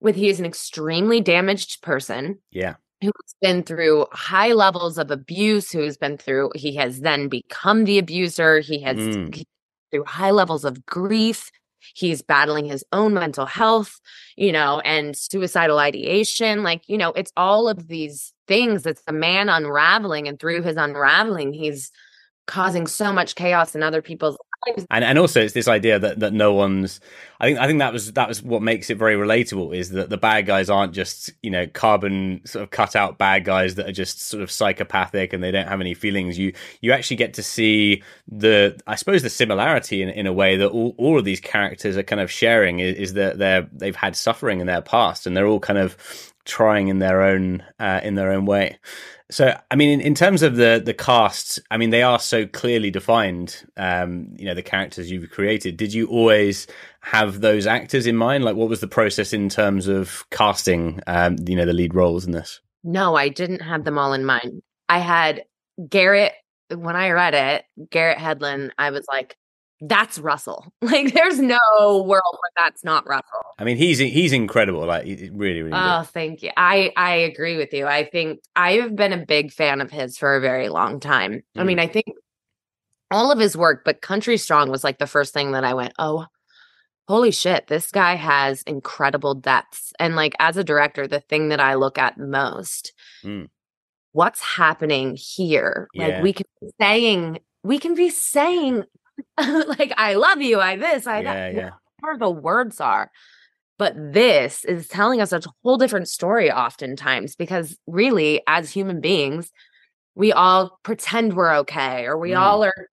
[0.00, 2.74] with he is an extremely damaged person Yeah.
[3.00, 7.98] who's been through high levels of abuse, who's been through, he has then become the
[7.98, 8.60] abuser.
[8.60, 9.44] He has Mm.
[9.92, 11.50] through high levels of grief.
[11.94, 14.00] He's battling his own mental health,
[14.36, 16.62] you know, and suicidal ideation.
[16.62, 18.86] Like, you know, it's all of these things.
[18.86, 21.90] It's the man unraveling, and through his unraveling, he's
[22.46, 24.38] causing so much chaos in other people's.
[24.90, 27.00] And and also it's this idea that that no one's
[27.40, 30.10] i think i think that was that was what makes it very relatable is that
[30.10, 33.88] the bad guys aren't just you know carbon sort of cut out bad guys that
[33.88, 36.38] are just sort of psychopathic and they don't have any feelings.
[36.38, 40.56] You you actually get to see the i suppose the similarity in, in a way
[40.56, 43.96] that all, all of these characters are kind of sharing is, is that they're they've
[43.96, 45.96] had suffering in their past and they're all kind of
[46.48, 48.76] trying in their own uh, in their own way
[49.30, 52.46] so, I mean, in, in terms of the the cast, I mean, they are so
[52.46, 53.62] clearly defined.
[53.76, 55.76] Um, you know, the characters you've created.
[55.76, 56.66] Did you always
[57.02, 58.44] have those actors in mind?
[58.44, 61.00] Like, what was the process in terms of casting?
[61.06, 62.60] Um, you know, the lead roles in this.
[62.84, 64.62] No, I didn't have them all in mind.
[64.88, 65.44] I had
[65.88, 66.32] Garrett,
[66.74, 69.36] when I read it, Garrett Hedlund, I was like,
[69.80, 70.72] that's Russell.
[70.82, 72.06] Like, there's no world
[72.40, 73.42] where that's not Russell.
[73.58, 74.86] I mean, he's he's incredible.
[74.86, 75.70] Like, really, really.
[75.72, 76.08] Oh, good.
[76.10, 76.50] thank you.
[76.56, 77.86] I I agree with you.
[77.86, 81.42] I think I have been a big fan of his for a very long time.
[81.56, 81.66] I Mm.
[81.66, 82.06] mean, I think
[83.10, 85.92] all of his work, but Country Strong was like the first thing that I went,
[85.98, 86.26] "Oh,
[87.08, 91.60] holy shit, this guy has incredible depths." And like as a director, the thing that
[91.60, 92.92] I look at most,
[93.24, 93.48] Mm.
[94.12, 95.88] what's happening here?
[95.94, 96.06] Yeah.
[96.08, 98.84] Like we can be saying we can be saying
[99.38, 101.70] like I love you, I this, I Yeah, that yeah.
[102.00, 103.10] whatever the words are.
[103.78, 109.50] But this is telling us a whole different story oftentimes because really, as human beings,
[110.16, 112.38] we all pretend we're okay or we Mm.
[112.40, 112.88] all are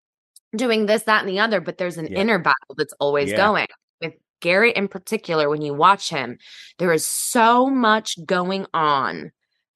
[0.55, 2.19] doing this, that, and the other, but there's an Yeah.
[2.19, 3.37] inner battle that's always Yeah.
[3.37, 3.67] going.
[4.01, 6.39] With Garrett in particular, when you watch him,
[6.79, 9.31] there is so much going on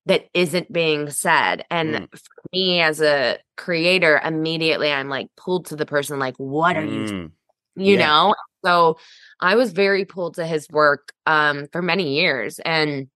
[0.08, 1.66] that isn't being said.
[1.72, 2.10] And Mm.
[2.12, 6.86] for me as a creator, immediately I'm like pulled to the person, like, what are
[6.86, 7.32] you Mm.
[7.78, 8.06] you Yeah.
[8.08, 8.98] know so
[9.42, 13.10] i was very pulled to his work um for many years and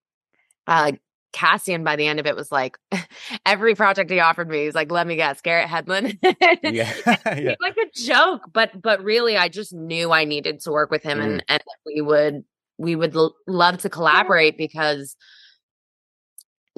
[0.67, 0.91] uh
[1.31, 2.77] cassian by the end of it was like
[3.45, 6.17] every project he offered me he's like let me guess garrett hedlund
[6.61, 6.91] Yeah,
[7.37, 7.55] yeah.
[7.61, 11.19] like a joke but but really i just knew i needed to work with him
[11.19, 11.23] Mm.
[11.25, 12.43] and and we would
[12.77, 15.15] we would l- love to collaborate because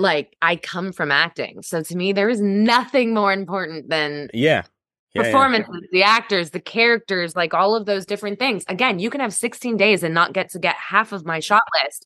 [0.01, 4.63] like i come from acting so to me there is nothing more important than Yeah.
[5.13, 5.27] Yeah, yeah.
[5.31, 8.63] performances, the actors, the characters, like all of those different things.
[8.69, 11.63] Again, you can have 16 days and not get to get half of my shot
[11.83, 12.05] list.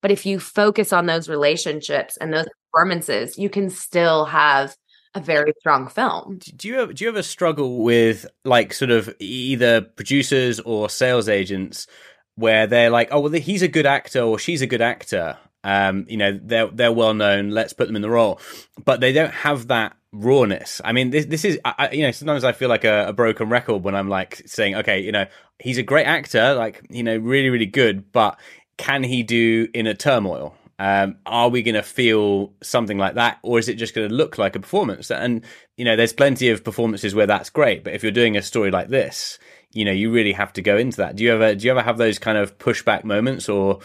[0.00, 4.74] But if you focus on those relationships and those performances, you can still have
[5.14, 6.38] a very strong film.
[6.56, 11.28] do you ever, do you ever struggle with like sort of either producers or sales
[11.28, 11.86] agents
[12.34, 16.06] where they're like, oh well, he's a good actor or she's a good actor, um,
[16.08, 18.40] you know, they're they're well known, let's put them in the role,
[18.84, 20.80] but they don't have that rawness.
[20.84, 23.48] I mean, this this is I, you know sometimes I feel like a, a broken
[23.48, 25.26] record when I'm like saying, okay, you know,
[25.58, 28.38] he's a great actor, like you know, really really good, but
[28.76, 30.54] can he do in a turmoil?
[30.78, 34.14] Um, are we going to feel something like that, or is it just going to
[34.14, 35.10] look like a performance?
[35.10, 35.44] And
[35.76, 38.70] you know, there's plenty of performances where that's great, but if you're doing a story
[38.70, 39.40] like this,
[39.72, 41.16] you know, you really have to go into that.
[41.16, 43.80] Do you ever do you ever have those kind of pushback moments, or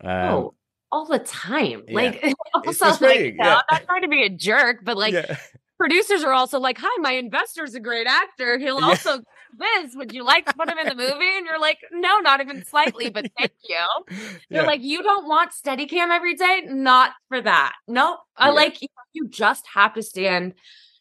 [0.00, 0.54] um, oh,
[0.90, 1.82] all the time.
[1.88, 1.94] yeah.
[1.94, 2.20] Like
[2.64, 3.56] It's also like frustrating, you know, yeah.
[3.56, 5.36] Oh, I'm not trying to be a jerk, but like yeah.
[5.78, 8.58] producers are also like, "Hi, my investor's a great actor.
[8.58, 9.20] He'll also
[9.58, 9.94] this.
[9.96, 12.64] Would you like to put him in the movie?" And you're like, "No, not even
[12.64, 14.16] slightly, but thank you."
[14.50, 16.62] They're like, "You don't want Steadicam every day?
[16.66, 17.74] Not for that.
[17.86, 18.52] No, I Yeah.
[18.54, 18.88] like you.
[19.12, 20.54] You just have to stand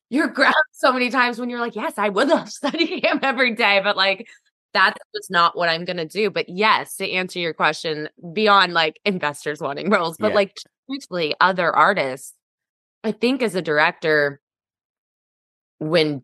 [0.09, 3.81] your ground so many times when you're like, yes, I would love Steadicam every day,
[3.83, 4.27] but like."
[4.73, 6.29] That's just not what I'm gonna do.
[6.29, 10.35] But yes, to answer your question, beyond like investors wanting roles, but Yeah.
[10.35, 10.57] like
[10.89, 12.33] truthfully, other artists,
[13.03, 14.41] I think as a director,
[15.79, 16.23] when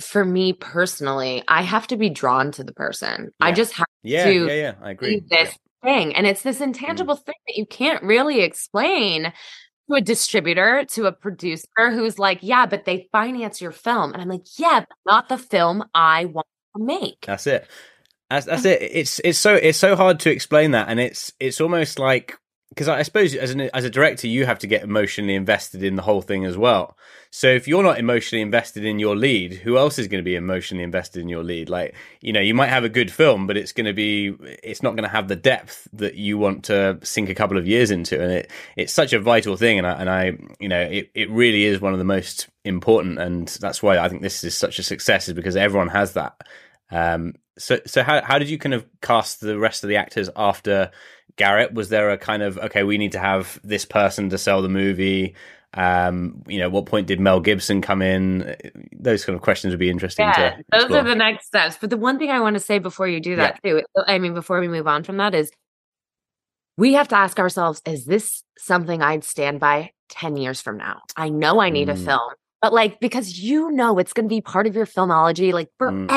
[0.00, 3.30] for me personally, I have to be drawn to the person.
[3.40, 5.22] I just have yeah, to yeah, yeah, I agree.
[5.28, 6.14] this thing.
[6.14, 6.64] And it's this mm-hmm.
[6.64, 9.32] intangible thing that you can't really explain
[9.88, 14.12] to a distributor, to a producer who's like, yeah, but they finance your film.
[14.12, 17.24] And I'm like, yeah, but not the film I want to make.
[17.26, 17.66] That's it.
[18.28, 18.68] That's that's ah.
[18.70, 18.82] it.
[18.82, 22.36] It's it's so it's so hard to explain that, and it's it's almost like
[22.70, 25.96] because I suppose as an as a director, you have to get emotionally invested in
[25.96, 26.96] the whole thing as well.
[27.30, 30.36] So if you're not emotionally invested in your lead, who else is going to be
[30.36, 31.68] emotionally invested in your lead?
[31.68, 34.82] Like you know, you might have a good film, but it's going to be it's
[34.82, 37.90] not going to have the depth that you want to sink a couple of years
[37.90, 39.78] into, and it it's such a vital thing.
[39.78, 43.18] And I and I you know it it really is one of the most important,
[43.18, 46.40] and that's why I think this is such a success, is because everyone has that.
[46.92, 50.30] Um, so so how how did you kind of cast the rest of the actors
[50.34, 50.90] after?
[51.36, 51.72] Garrett?
[51.72, 54.68] Was there a kind of okay, we need to have this person to sell the
[54.68, 55.34] movie?
[55.72, 58.56] Um, you know, what point did Mel Gibson come in?
[58.92, 60.26] Those kind of questions would be interesting.
[60.26, 61.78] Yeah, to those are the next steps.
[61.80, 64.34] But the one thing I want to say before you do that too, I mean,
[64.34, 65.50] before we move on from that, is
[66.76, 71.02] we have to ask ourselves: Is this something I'd stand by ten years from now?
[71.16, 72.04] I know I need a Mm.
[72.04, 75.68] film, but like because you know it's going to be part of your filmology like
[75.80, 76.08] Mm.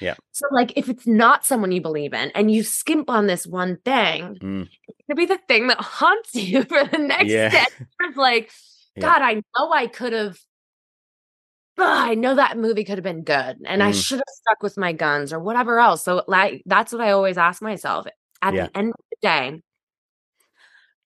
[0.00, 0.14] Yeah.
[0.32, 3.78] So like if it's not someone you believe in and you skimp on this one
[3.84, 4.68] thing, Mm.
[4.88, 7.50] it's gonna be the thing that haunts you for the next Yeah.
[7.50, 7.60] 10
[8.00, 8.16] years.
[8.16, 8.50] Like,
[8.96, 9.02] Yeah.
[9.02, 10.38] God, I know I could have
[11.78, 14.02] I know that movie could have been good and I Mm.
[14.02, 16.04] should have stuck with my guns or whatever else.
[16.04, 18.06] So like that's what I always ask myself.
[18.42, 18.66] At Yeah.
[18.66, 19.62] the end of the day,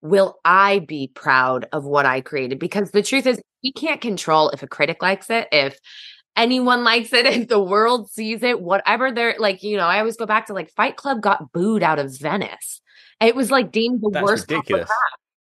[0.03, 2.59] will I be proud of what I created?
[2.59, 5.79] Because the truth is, we can't control if a critic likes it, if
[6.37, 10.17] anyone likes it, if the world sees it, whatever they're like, you know, I always
[10.17, 12.81] go back to like Fight Club got booed out of Venice.
[13.21, 14.51] It was like deemed the That's worst.
[14.51, 14.91] ridiculous.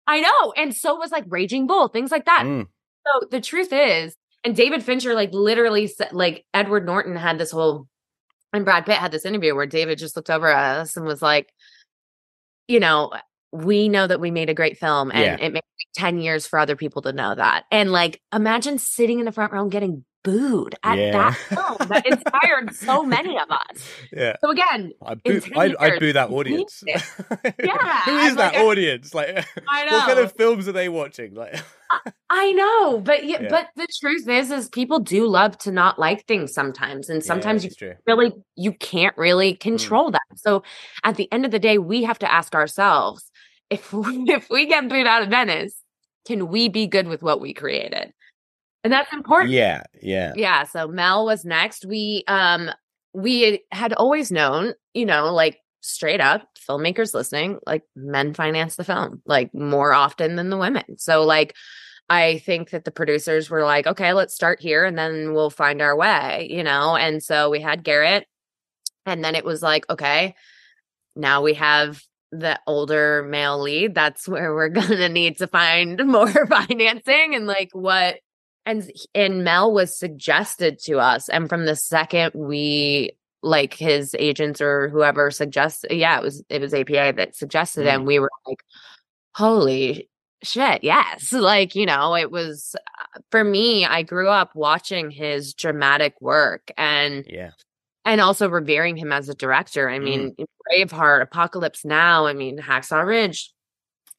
[0.07, 0.53] I know.
[0.57, 2.42] And so was like Raging Bull, things like that.
[2.44, 2.66] Mm.
[3.07, 7.50] So the truth is, and David Fincher, like literally said, like Edward Norton had this
[7.50, 7.87] whole,
[8.53, 11.22] and Brad Pitt had this interview where David just looked over at us and was
[11.22, 11.53] like,
[12.66, 13.12] you know,
[13.53, 15.46] we know that we made a great film and Yeah.
[15.46, 17.64] it may take 10 years for other people to know that.
[17.70, 21.13] And like, imagine sitting in the front row and getting booed at Yeah.
[21.13, 23.89] that film that inspired so many of us.
[24.13, 24.37] Yeah.
[24.43, 26.83] So again, I boo, 10 I, I boo that audience.
[27.63, 29.15] Yeah, Who I'm that like, audience?
[29.15, 31.35] Like, I what kind of films are they watching?
[31.35, 31.57] Like,
[32.29, 33.49] I know, but yeah, Yeah.
[33.49, 37.65] but the truth is, is people do love to not like things sometimes, and sometimes
[37.65, 37.95] you true.
[38.07, 39.61] really you can't really mm.
[39.61, 40.23] control that.
[40.37, 40.63] So
[41.05, 43.31] at the end of the day, we have to ask ourselves
[43.71, 45.75] if we, if we get booed out of Venice,
[46.27, 48.13] can we be good with what we created?
[48.83, 49.51] And that's important.
[49.51, 50.64] yeah, yeah, Yeah.
[50.64, 51.85] So Mel was next.
[51.85, 52.71] We um
[53.12, 58.85] we had always known, you know, like straight up filmmakers listening, like men finance the
[58.85, 60.99] film like more often than the women.
[60.99, 61.55] So like
[62.09, 65.81] I think that the producers were like, okay, let's start here and then we'll find
[65.81, 66.97] our way, you know.
[66.97, 68.27] And so we had Garrett
[69.07, 70.35] and then it was like, okay,
[71.16, 73.95] now we have the older male lead.
[73.95, 78.16] That's where we're gonna need to find more financing and like what
[78.66, 84.61] and and Mel was suggested to us, and from the second we like his agents
[84.61, 88.31] or whoever suggested, yeah, it was it was APA that suggested, it, and we were
[88.46, 88.62] like,
[89.35, 90.09] holy
[90.42, 93.85] shit, yes, like you know, it was uh, for me.
[93.87, 97.51] I grew up watching his dramatic work and yeah.
[98.05, 99.88] and also revering him as a director.
[99.88, 100.35] I mean,
[100.70, 103.53] Braveheart, Apocalypto, I mean, Hacksaw Ridge.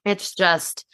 [0.03, 0.85] It's just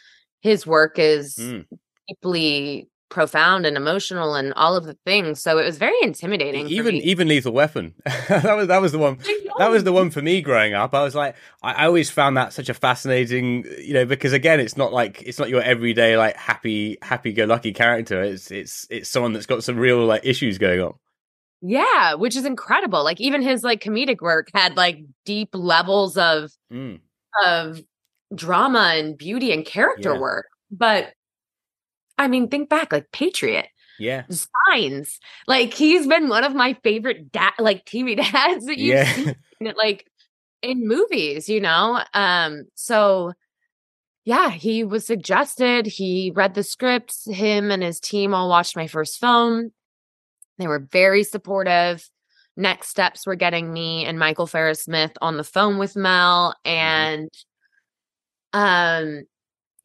[0.41, 1.65] his work is Mm.
[2.07, 5.41] deeply profound and emotional and all of the things.
[5.41, 6.65] So it was very intimidating.
[6.67, 7.01] for Even me.
[7.03, 7.93] even Lethal Weapon.
[8.27, 9.17] that was that was the one.
[9.59, 10.93] That was the one for me growing up.
[10.93, 14.59] I was like, I, I always found that such a fascinating, you know, because again,
[14.59, 18.21] it's not like it's not your everyday like happy happy go lucky character.
[18.21, 20.93] It's it's it's someone that's got some real like issues going on.
[21.61, 23.03] yeah, which is incredible.
[23.03, 26.99] Like even his like comedic work had like deep levels of Mm.
[27.45, 27.81] of
[28.35, 30.19] drama and beauty and character Yeah.
[30.19, 30.45] work.
[30.69, 31.13] But
[32.17, 33.67] I mean, think back, like Patriot.
[33.99, 34.23] Yeah.
[34.29, 35.19] signs.
[35.47, 39.11] Like he's been one of my favorite dad, like TV dads that you've Yeah.
[39.13, 39.35] seen,
[39.75, 40.05] like
[40.61, 42.01] in movies, you know.
[42.13, 43.33] Um, so
[44.23, 45.85] yeah, he was suggested.
[45.87, 47.25] He read the scripts.
[47.31, 49.71] Him and his team all watched my first film.
[50.59, 52.07] They were very supportive.
[52.55, 57.29] Next steps were getting me and Michael Farris Smith on the phone with Mel, and
[58.53, 59.23] um,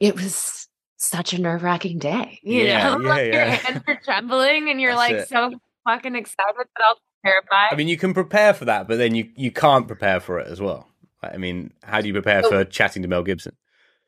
[0.00, 0.68] it was
[1.02, 2.38] such a nerve wracking day.
[2.42, 5.28] You Yeah, know, yeah, like your hands are trembling, and you're That's like it.
[5.28, 5.52] so
[5.84, 7.72] fucking excited, but also terrified.
[7.72, 10.46] I mean, you can prepare for that, but then you you can't prepare for it
[10.48, 10.88] as well.
[11.22, 13.56] I mean, how do you prepare for chatting to Mel Gibson?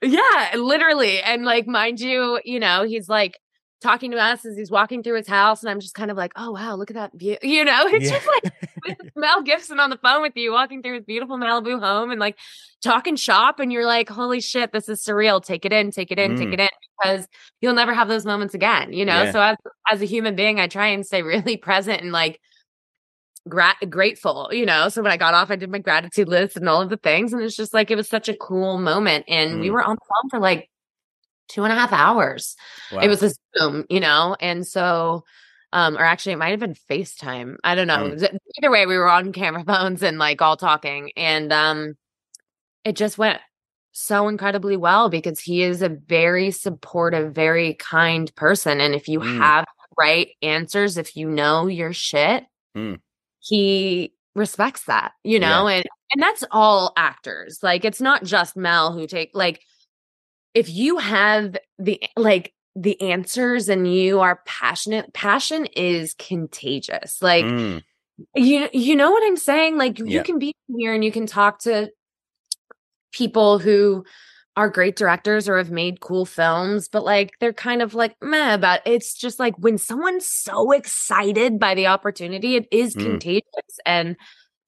[0.03, 1.21] Yeah, literally.
[1.23, 3.39] And like, mind you, you know, he's like
[3.85, 6.32] talking to us as he's walking through his house, and I'm just kind of like,
[6.35, 7.37] oh wow, look at that view.
[7.43, 8.18] You know, it's Yeah.
[8.18, 12.11] just like Mel Gibson on the phone with you, walking through his beautiful Malibu home
[12.11, 12.37] and like
[12.82, 15.41] talking shop, and you're like, holy shit, this is surreal.
[15.45, 16.55] Take it in, take it in, take Mm.
[16.55, 16.68] it in,
[17.01, 17.28] because
[17.61, 18.93] you'll never have those moments again.
[18.93, 19.30] You know, Yeah.
[19.32, 19.57] so as
[19.91, 22.41] as a human being, I try and stay really present and like
[23.49, 24.89] gra- grateful, you know.
[24.89, 27.32] So when I got off, I did my gratitude list and all of the things.
[27.32, 29.26] And it's just like, it was such a cool moment.
[29.28, 29.72] And we Mm.
[29.72, 30.68] were on the phone for like
[31.49, 32.57] two and a half hours.
[32.92, 33.01] Wow.
[33.01, 34.36] It was a Zoom, you know.
[34.40, 35.24] And so,
[35.72, 37.57] um, or actually, it might have been FaceTime.
[37.64, 38.11] I don't know.
[38.11, 38.38] Mm.
[38.59, 41.11] Either way, we were on camera phones and like all talking.
[41.16, 41.95] And um,
[42.84, 43.40] it just went
[43.92, 48.80] so incredibly well because he is a very supportive, very kind person.
[48.80, 49.38] And if you Mm.
[49.38, 49.64] have
[49.97, 52.45] right answers, if you know your shit,
[52.76, 52.99] Mm.
[53.38, 57.61] he respects that, you know, and and that's all actors.
[57.62, 59.61] Like it's not just Mel who take like
[60.55, 67.21] if you have the like the answers and you are passionate, passion is contagious.
[67.21, 67.83] Like Mm.
[68.35, 69.77] you you know what I'm saying?
[69.77, 71.91] Like you can be here and you can talk to
[73.13, 74.05] people who
[74.57, 78.55] are great directors or have made cool films, but like they're kind of like meh
[78.55, 78.93] about it.
[78.93, 83.03] it's just like when someone's so excited by the opportunity, it is Mm.
[83.03, 83.81] contagious.
[83.85, 84.17] And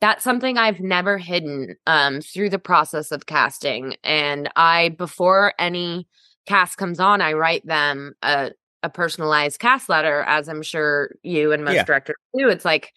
[0.01, 3.97] that's something I've never hidden um through the process of casting.
[4.05, 6.07] And I before any
[6.47, 11.53] cast comes on, I write them a a personalized cast letter, as I'm sure you
[11.53, 11.84] and most Yeah.
[11.84, 12.49] directors do.
[12.49, 12.92] It's like,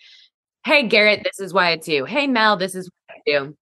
[0.66, 2.06] hey Garrett, this is why it's you.
[2.06, 3.58] Hey Mel, this is what I do.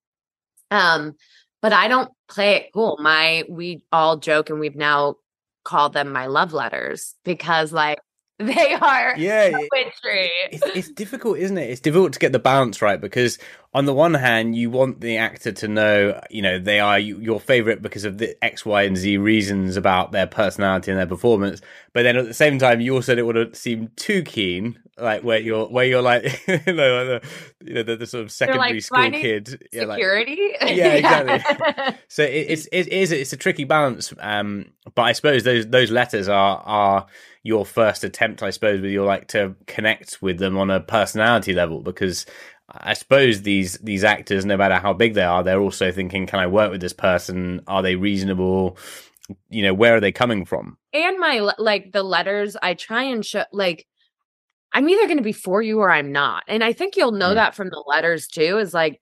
[0.72, 1.16] Um,
[1.62, 2.98] but I don't play it cool.
[3.02, 5.16] My we all joke and we've now
[5.64, 8.00] called them my love letters because like
[8.40, 10.30] they are Yeah, it- poetry.
[10.52, 11.70] it's, it's difficult, isn't it?
[11.72, 13.40] It's difficult to get the balance right because
[13.74, 17.40] on the one hand, you want the actor to know, you know, they are your
[17.40, 21.62] favorite because of the X, Y, and Z reasons about their personality and their performance.
[21.94, 25.24] But then at the same time, you also don't want to seem too keen, like
[25.24, 27.22] where you're, where you're like, you know, the,
[27.64, 29.68] you know, the, the sort of secondary like school kid.
[29.72, 30.38] Yeah, like- security.
[30.62, 31.98] Yeah, exactly.
[32.08, 35.92] so it, it's it is it's a tricky balance um but i suppose those those
[35.92, 37.08] letters are are
[37.44, 41.54] your first attempt i suppose with your like to connect with them on a personality
[41.54, 42.26] level because
[42.70, 46.40] i suppose these these actors no matter how big they are they're also thinking can
[46.40, 48.78] i work with this person are they reasonable
[49.50, 53.26] you know where are they coming from and my like the letters i try and
[53.26, 53.86] show like
[54.78, 57.32] i'm either going to be for you or i'm not and i think you'll know
[57.32, 57.36] Mm.
[57.36, 59.02] that from the letters too is like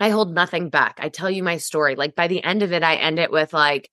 [0.00, 2.82] i hold nothing back i tell you my story like by the end of it
[2.82, 3.90] i end it with like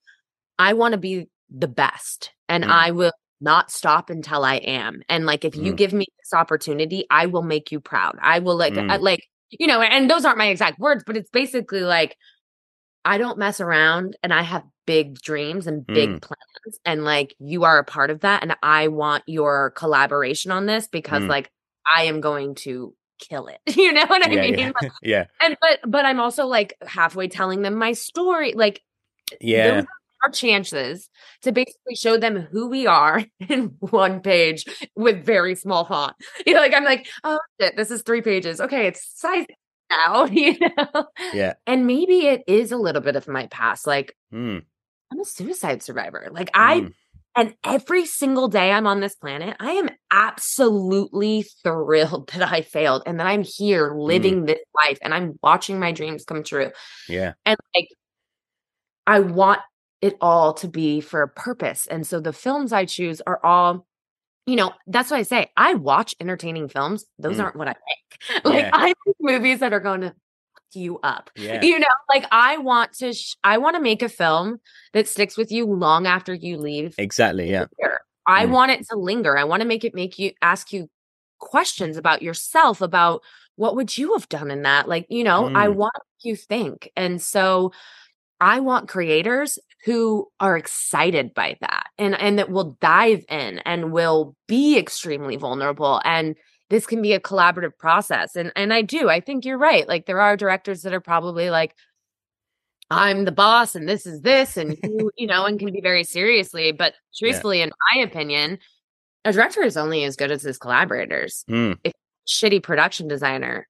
[0.57, 2.69] i want to be the best and Mm.
[2.71, 5.77] i will not stop until i am and like if you Mm.
[5.77, 8.99] give me this opportunity i will make you proud i will like Mm.
[9.01, 12.15] Like you know and those aren't my exact words but it's basically like
[13.05, 16.21] I don't mess around and I have big dreams and big Mm.
[16.21, 20.65] plans and like you are a part of that and I want your collaboration on
[20.65, 21.29] this because Mm.
[21.29, 21.51] like
[21.91, 23.59] I am going to kill it.
[23.75, 24.59] You know what I yeah mean?
[24.59, 28.81] yeah yeah and but but I'm also like halfway telling them my story like
[29.39, 29.83] yeah
[30.25, 31.09] are chances
[31.43, 36.13] to basically show them who we are in one page with very small font.
[36.45, 38.59] You know, like I'm like, oh shit, this is three pages.
[38.59, 39.45] Okay, it's size
[39.89, 41.05] now, you know.
[41.33, 43.87] yeah And maybe it is a little bit of my past.
[43.87, 44.63] Like mm.
[45.11, 46.27] I'm a suicide survivor.
[46.31, 46.93] Like I Mm.
[47.35, 53.03] and every single day I'm on this planet, I am absolutely thrilled that I failed
[53.05, 54.05] and that I'm here Mm.
[54.07, 56.71] living this life and I'm watching my dreams come true.
[57.07, 57.87] yeah And like
[59.07, 59.61] I want
[60.01, 61.87] it all to be for a purpose.
[61.87, 63.85] And so the films I choose are all
[64.49, 65.51] you know, that's what I say.
[65.55, 67.05] I watch entertaining films.
[67.19, 67.43] Those Mm.
[67.43, 68.41] aren't what I make.
[68.45, 68.69] Like Yeah.
[68.73, 71.29] I make movies that are going to fuck you up.
[71.35, 74.59] yeah You know, like I want to sh- I want to make a film
[74.93, 77.99] that sticks with you long after you leave exactly yeah here.
[78.25, 78.49] I Mm.
[78.49, 79.37] want it to linger.
[79.37, 80.89] I want to make it make you ask you
[81.39, 83.21] questions about yourself, about
[83.55, 84.87] what would you have done in that?
[84.87, 85.75] Like, you know, I Mm.
[85.75, 85.93] want
[86.23, 86.91] you think.
[86.95, 87.71] And so
[88.41, 93.91] I want creators who are excited by that and and that will dive in and
[93.91, 96.35] will be extremely vulnerable and
[96.69, 100.05] this can be a collaborative process and and I do I think you're right like
[100.05, 101.75] there are directors that are probably like
[102.91, 106.03] I'm the boss and this is this and you you know and can be very
[106.03, 108.59] seriously but truthfully in my opinion
[109.25, 111.43] a director is only as good as his collaborators.
[111.49, 111.77] Mm.
[112.27, 113.67] shitty production designer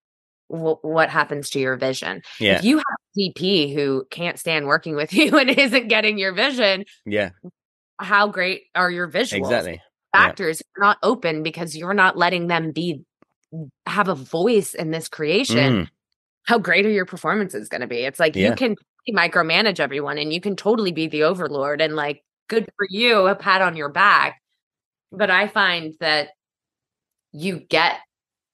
[0.47, 2.21] wh- what happens to your vision?
[2.39, 2.57] Yeah.
[2.57, 6.85] if you have DP who can't stand working with you and isn't getting your vision
[7.05, 7.29] yeah
[7.99, 9.81] how great are your visuals exactly
[10.13, 10.21] Yeah.
[10.21, 13.01] actors are not open because you're not letting them be
[13.85, 15.87] have a voice in this creation Mm.
[16.43, 18.49] how great are your performances going to be it's like Yeah.
[18.49, 18.75] you can
[19.09, 23.35] micromanage everyone and you can totally be the overlord and like good for you a
[23.35, 24.39] pat on your back
[25.11, 26.29] but i find that
[27.31, 27.97] you get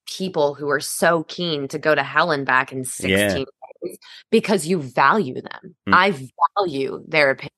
[0.08, 3.44] people who are so keen to go to hell and back in 16 Yeah.
[4.32, 5.94] Because you value them Mm.
[5.94, 6.28] i
[6.58, 7.52] value their opinion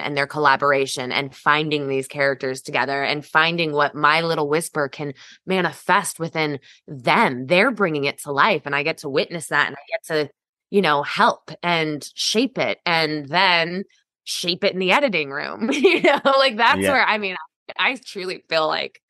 [0.00, 5.12] and their collaboration and finding these characters together and finding what my little whisper can
[5.46, 7.46] manifest within them.
[7.46, 10.30] They're bringing it to life and I get to witness that and I get to,
[10.70, 13.84] you know, help and shape it and then
[14.24, 15.70] shape it in the editing room.
[15.72, 16.92] you know, like that's Yeah.
[16.92, 17.36] where I mean,
[17.78, 19.02] I, I truly feel like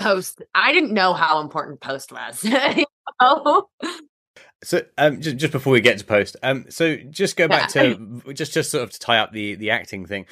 [0.00, 2.42] post, I didn't know how important post was.
[2.44, 2.84] you
[3.20, 3.68] know?
[4.64, 8.22] So, um, just just before we get to post, um, so just go back to
[8.34, 10.26] just just sort of to tie up the the acting thing.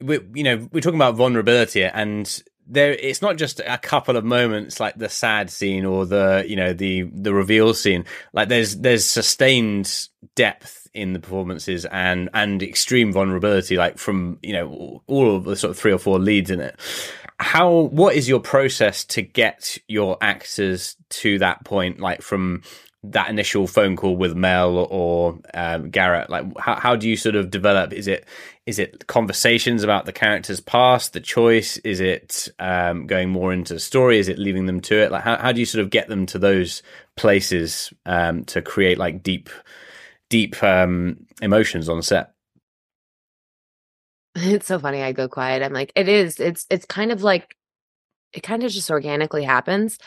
[0.00, 4.24] We, you know, we're talking about vulnerability, and there, it's not just a couple of
[4.24, 8.04] moments like the sad scene or the you know the the reveal scene.
[8.32, 14.52] Like there's there's sustained depth in the performances and and extreme vulnerability, like from you
[14.52, 16.78] know all of the sort of three or four leads in it.
[17.38, 22.62] How what is your process to get your actors to that point, like from
[23.02, 26.30] that initial phone call with Mel or um, Garrett?
[26.30, 27.92] Like, how how do you sort of develop?
[27.92, 28.26] Is it
[28.66, 31.78] is it conversations about the character's past, the choice?
[31.78, 34.18] Is it um, going more into the story?
[34.18, 35.10] Is it leaving them to it?
[35.10, 36.82] Like, how how do you sort of get them to those
[37.16, 39.48] places um, to create like deep
[40.28, 42.32] deep um, emotions on set?
[44.36, 45.02] It's so funny.
[45.02, 45.60] I go quiet.
[45.62, 46.38] I'm like, it is.
[46.38, 47.56] It's it's kind of like
[48.32, 49.98] it kind of just organically happens.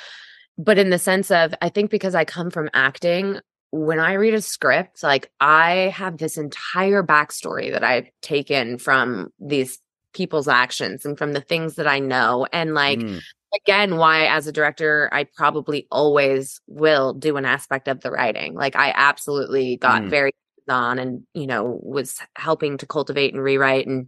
[0.57, 3.39] But in the sense of, I think because I come from acting,
[3.71, 9.33] when I read a script, like I have this entire backstory that I've taken from
[9.39, 9.79] these
[10.13, 12.45] people's actions and from the things that I know.
[12.53, 13.21] And like Mm.
[13.65, 18.53] again, why as a director, I probably always will do an aspect of the writing.
[18.53, 20.09] Like I absolutely got Mm.
[20.09, 20.31] very
[20.69, 24.07] on and, you know, was helping to cultivate and rewrite and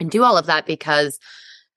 [0.00, 1.18] and do all of that because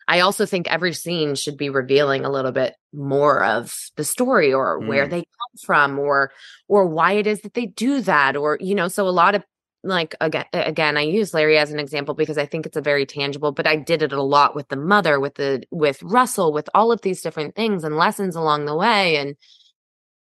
[0.09, 4.51] I also think every scene should be revealing a little bit more of the story
[4.51, 5.09] or where Mm.
[5.11, 6.31] they come from or
[6.67, 9.43] or why it is that they do that or you know so a lot of
[9.83, 13.05] like again again I use Larry as an example because I think it's a very
[13.05, 16.67] tangible but I did it a lot with the mother with the with Russell with
[16.73, 19.35] all of these different things and lessons along the way and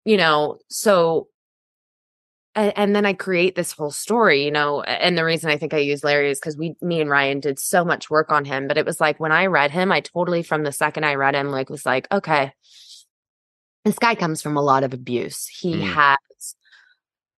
[0.05, 1.27] you know so
[2.55, 4.81] and, and then I create this whole story, you know.
[4.81, 7.59] And the reason I think I use Larry is because we, me and Ryan did
[7.59, 8.67] so much work on him.
[8.67, 11.35] But it was like when I read him, I totally, from the second I read
[11.35, 12.53] him, like was like, okay,
[13.85, 15.47] this guy comes from a lot of abuse.
[15.47, 15.93] He Mm.
[15.93, 16.55] has,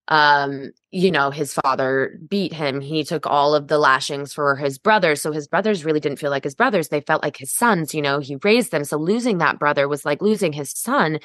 [0.08, 2.82] um, you know, his father beat him.
[2.82, 5.22] He took all of the lashings for his brothers.
[5.22, 6.88] So his brothers really didn't feel like his brothers.
[6.90, 8.84] They felt like his sons, you know, he raised them.
[8.86, 11.20] So losing that brother was like losing his son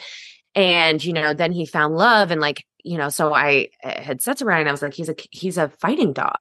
[0.57, 4.23] and you know then he found love and like you know so i uh, had
[4.23, 6.37] said to ryan i was like he's a he's a fighting dog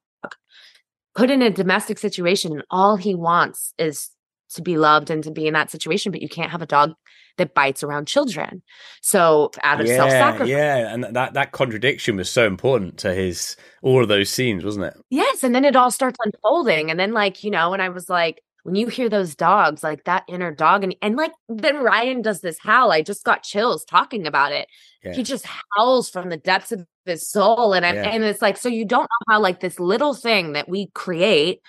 [1.14, 4.10] put in a domestic situation and all he wants is
[4.50, 6.92] to be loved and to be in that situation but you can't have a dog
[7.36, 8.62] that bites around children
[9.02, 13.56] so out of yeah, self-sacrifice yeah, and that that contradiction was so important to his
[13.86, 14.94] all of those scenes, wasn't it?
[15.10, 15.44] Yes.
[15.44, 16.90] And then it all starts unfolding.
[16.90, 20.02] And then, like, you know, and I was like, when you hear those dogs, like
[20.04, 22.90] that inner dog, and, and like then Ryan does this howl.
[22.90, 24.66] I just got chills talking about it.
[25.04, 25.14] Yeah.
[25.14, 25.46] He just
[25.76, 27.72] howls from the depths of his soul.
[27.74, 28.08] And I, Yeah.
[28.10, 31.60] and it's like, so you don't know how like this little thing that we create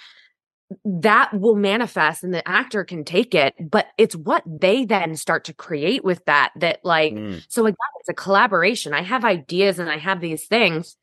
[0.84, 5.44] that will manifest and the actor can take it, but it's what they then start
[5.46, 7.44] to create with that that like Mm.
[7.48, 8.94] so again, it's a collaboration.
[8.94, 10.98] I have ideas and I have these things,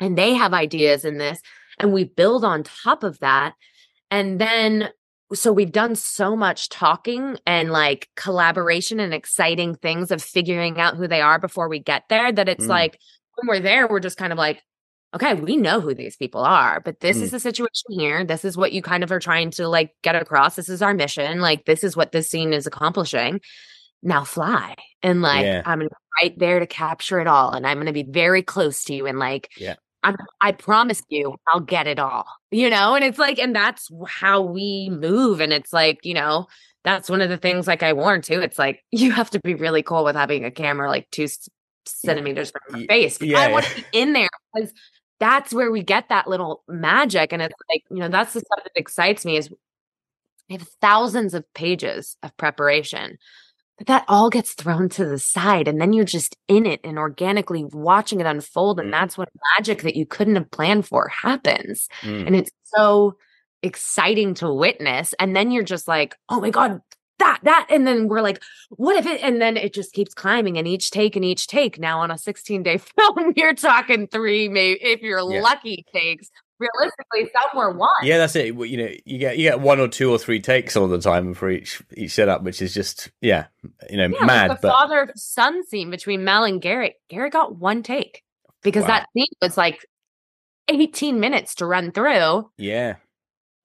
[0.00, 1.40] and they have ideas in this,
[1.78, 3.54] and we build on top of that.
[4.10, 4.88] And then,
[5.34, 10.96] so we've done so much talking and like collaboration and exciting things of figuring out
[10.96, 12.68] who they are before we get there that it's Mm.
[12.68, 12.98] like
[13.34, 14.62] when we're there, we're just kind of like,
[15.14, 18.24] okay, we know who these people are, but this is the situation here.
[18.24, 20.56] This is what you kind of are trying to like get across.
[20.56, 21.40] This is our mission.
[21.40, 23.40] Like, this is what this scene is accomplishing.
[24.02, 24.74] Now fly.
[25.02, 25.62] And like, Yeah.
[25.64, 25.88] I'm
[26.22, 27.52] right there to capture it all.
[27.52, 29.06] And I'm going to be very close to you.
[29.06, 29.76] And like, Yeah.
[30.02, 32.94] I'm, I promise you, I'll get it all, you know?
[32.94, 35.40] And it's like, and that's how we move.
[35.40, 36.46] And it's like, you know,
[36.84, 38.40] that's one of the things like I warn too.
[38.40, 41.26] It's like, you have to be really cool with having a camera like two
[41.86, 43.20] centimeters from your face.
[43.20, 44.72] yeah, I want to be in there because
[45.20, 47.32] that's where we get that little magic.
[47.32, 49.50] And it's like, you know, that's the stuff that excites me is
[50.48, 53.18] we have thousands of pages of preparation
[53.78, 56.98] but that all gets thrown to the side and then you're just in it and
[56.98, 58.92] organically watching it unfold and Mm.
[58.92, 62.26] that's when magic that you couldn't have planned for happens Mm.
[62.26, 63.16] and it's so
[63.62, 66.80] exciting to witness and then you're just like oh my god
[67.18, 70.56] that that and then we're like what if it and then it just keeps climbing
[70.56, 74.48] and each take and each take now on a 16 day film you're talking three
[74.48, 75.40] maybe if you're Yeah.
[75.42, 78.46] lucky takes realistically some were one Yeah, that's it.
[78.54, 81.34] You know, you get you get one or two or three takes all the time
[81.34, 83.46] for each each setup, which is just yeah,
[83.90, 84.50] you know, Yeah, mad.
[84.50, 86.94] the but father son scene between Mel and Garrett.
[87.08, 88.22] Garrett got one take
[88.62, 88.88] because Wow.
[88.88, 89.84] that scene was like
[90.68, 92.50] 18 minutes to run through.
[92.58, 92.96] yeah,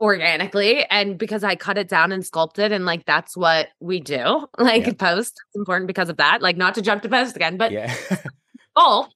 [0.01, 4.47] organically and because I cut it down and sculpted and like that's what we do.
[4.57, 4.93] Like Yeah.
[4.93, 6.41] post it's important because of that.
[6.41, 7.93] Like not to jump to post again, but Yeah.
[8.75, 9.07] oh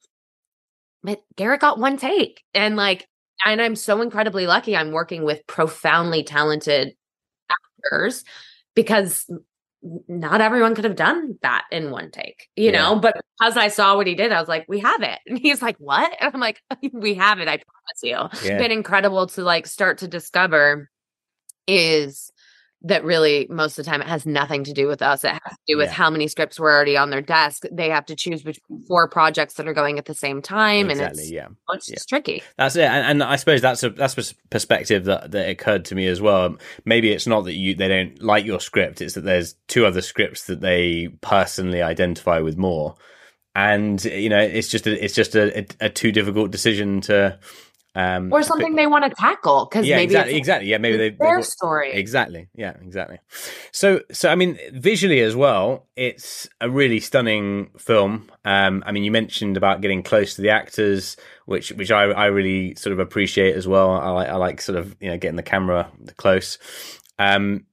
[1.04, 3.08] but Garrett got one take and like
[3.46, 6.94] and I'm so incredibly lucky I'm working with profoundly talented
[7.86, 8.24] actors
[8.76, 9.30] because
[10.08, 12.82] not everyone could have done that in one take, you Yeah.
[12.84, 13.00] know.
[13.00, 15.62] But because I saw what he did, I was like, "We have it," and he's
[15.62, 16.62] like, "What?" And I'm like,
[16.94, 17.48] "We have it.
[17.48, 18.28] I promise you." Yeah.
[18.34, 20.90] It's been incredible to like start to discover
[21.68, 22.32] is
[22.84, 25.24] that really most of the time it has nothing to do with us.
[25.24, 25.94] It has to do with Yeah.
[25.94, 27.64] how many scripts were already on their desk.
[27.72, 31.06] They have to choose between four projects that are going at the same time, exactly.
[31.08, 31.48] and it's Yeah.
[31.74, 31.98] it's Yeah.
[32.08, 32.44] tricky.
[32.58, 35.96] That's it, and, and I suppose that's a that's a perspective that, that occurred to
[35.96, 36.56] me as well.
[36.86, 40.02] Maybe it's not that you they don't like your script; it's that there's two other
[40.02, 42.96] scripts that they personally identify with more,
[43.56, 47.40] and you know, it's just a, it's just a, a, a too difficult decision to
[47.98, 50.70] um Or something pick- they want to tackle because yeah, maybe exactly, it's exactly.
[50.70, 51.92] Yeah, maybe they, their got- story.
[51.94, 52.48] Exactly.
[52.54, 53.18] Yeah, exactly.
[53.72, 58.30] So, so I mean, visually as well, it's a really stunning film.
[58.46, 62.26] Um, I mean, you mentioned about getting close to the actors, which which I I
[62.28, 63.92] really sort of appreciate as well.
[63.92, 66.60] I like I like sort of you know getting the camera close.
[67.18, 67.66] Um,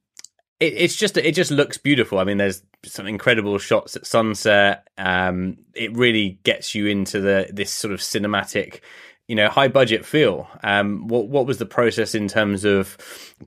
[0.60, 2.18] it, it's just it just looks beautiful.
[2.18, 4.86] I mean, there's some incredible shots at sunset.
[4.96, 8.80] Um, it really gets you into the this sort of cinematic,
[9.28, 10.46] you know, high budget feel.
[10.62, 12.96] Um, what what was the process in terms of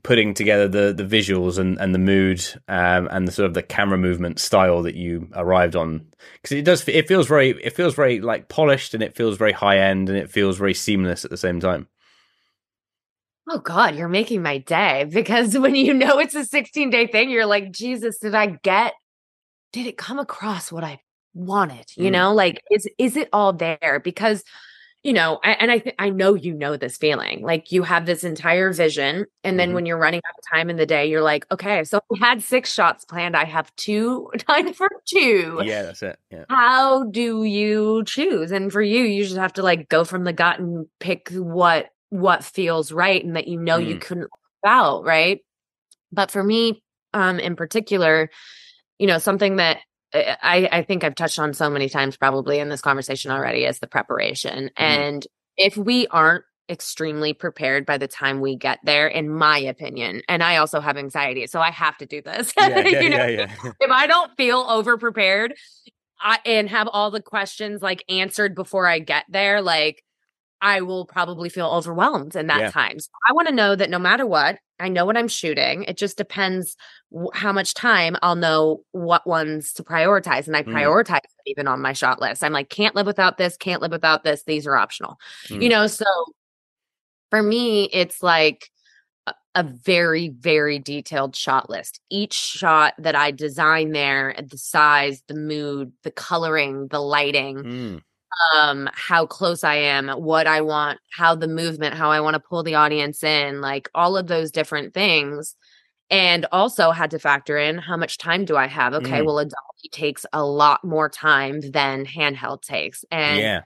[0.02, 3.62] putting together the the visuals and and the mood um, and the sort of the
[3.62, 6.06] camera movement style that you arrived on?
[6.34, 9.52] Because it does it feels very it feels very like polished and it feels very
[9.52, 11.88] high end and it feels very seamless at the same time.
[13.50, 17.30] Oh God, you're making my day because when you know it's a 16 day thing,
[17.30, 18.94] you're like, Jesus, did I get,
[19.72, 21.00] did it come across what I
[21.34, 21.86] wanted?
[21.96, 22.12] You Mm.
[22.12, 24.00] know, like, is, is it all there?
[24.04, 24.44] Because,
[25.04, 28.04] you know, a- and I, th- I know you know this feeling like you have
[28.04, 29.26] this entire vision.
[29.44, 29.74] And then Mhm.
[29.74, 32.42] when you're running out of time in the day, you're like, okay, so we had
[32.42, 33.36] six shots planned.
[33.36, 36.18] I have two, time for two Yeah, that's it.
[36.30, 36.44] Yeah.
[36.48, 40.32] how do you choose and for you you just have to like go from the
[40.32, 44.00] gut and pick what what feels right and that you know you Mm.
[44.00, 44.22] couldn't
[44.64, 45.40] live out right
[46.12, 46.82] but for me
[47.14, 48.30] um in particular
[48.98, 49.78] you know something that
[50.14, 53.78] i i think i've touched on so many times probably in this conversation already is
[53.78, 54.64] the preparation.
[54.64, 54.82] Mm-hmm.
[54.82, 60.20] And if we aren't extremely prepared by the time we get there in my opinion
[60.28, 63.16] and i also have anxiety so i have to do this Yeah, yeah, you know?
[63.16, 63.72] yeah, yeah.
[63.80, 65.54] if I don't feel over prepared
[66.20, 70.02] I, and have all the questions like answered before I get there, like
[70.60, 72.70] I will probably feel overwhelmed in that Yeah.
[72.70, 72.98] time.
[72.98, 75.84] So I want to know that no matter what, I know what I'm shooting.
[75.84, 76.76] It just depends
[77.12, 80.46] w- how much time I'll know what ones to prioritize.
[80.46, 80.72] And I Mm.
[80.72, 82.42] prioritize it even on my shot list.
[82.44, 84.44] I'm like, can't live without this, can't live without this.
[84.44, 85.18] These are optional.
[85.48, 85.70] You Mm.
[85.70, 86.04] know, so
[87.30, 88.70] for me, it's like
[89.26, 92.00] a- a very, very detailed shot list.
[92.08, 98.02] Each shot that I design there, the size, the mood, the coloring, the lighting, Mm.
[98.56, 102.40] Um, how close I am, what I want, how the movement, how I want to
[102.40, 105.56] pull the audience in, like all of those different things.
[106.10, 108.94] And also had to factor in how much time do I have?
[108.94, 109.26] Okay, Mm.
[109.26, 113.04] well, a dolly takes a lot more time than handheld takes.
[113.10, 113.62] And yeah.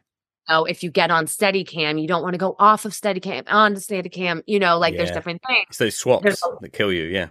[0.48, 3.78] know, if you get on Steadicam, you don't want to go off of Steadicam onto
[3.80, 4.42] Steadicam.
[4.48, 5.66] You know, like there's different things.
[5.68, 7.04] It's those swaps There's that kill you.
[7.04, 7.28] Yeah.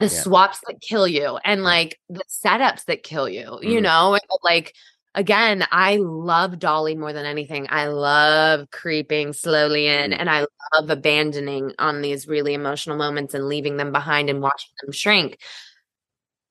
[0.00, 0.22] The Yeah.
[0.22, 3.60] swaps that kill you, and like the setups that kill you.
[3.62, 3.82] You Mhm.
[3.82, 4.74] know, like
[5.14, 7.66] again, I love Dolly more than anything.
[7.70, 10.16] I love creeping slowly in, Mm.
[10.20, 10.40] and I
[10.74, 15.38] love abandoning on these really emotional moments and leaving them behind and watching them shrink.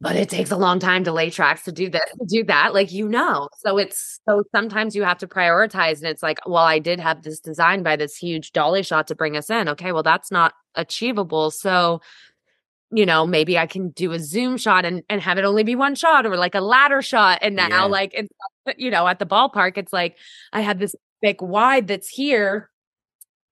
[0.02, 2.74] But it takes a long time to lay tracks to do this, to do that,
[2.74, 3.48] like you know.
[3.60, 7.22] So it's so sometimes you have to prioritize, and it's like, well, I did have
[7.24, 9.70] this design by this huge dolly shot to bring us in.
[9.70, 11.52] Okay, well, that's not achievable.
[11.52, 12.02] So,
[12.96, 15.76] you know, maybe I can do a zoom shot and, and have it only be
[15.76, 17.40] one shot or like a ladder shot.
[17.42, 17.84] And now, Yeah.
[17.84, 18.30] like, it's,
[18.78, 20.18] you know, at the ballpark, it's like
[20.52, 22.70] I have this big wide that's here.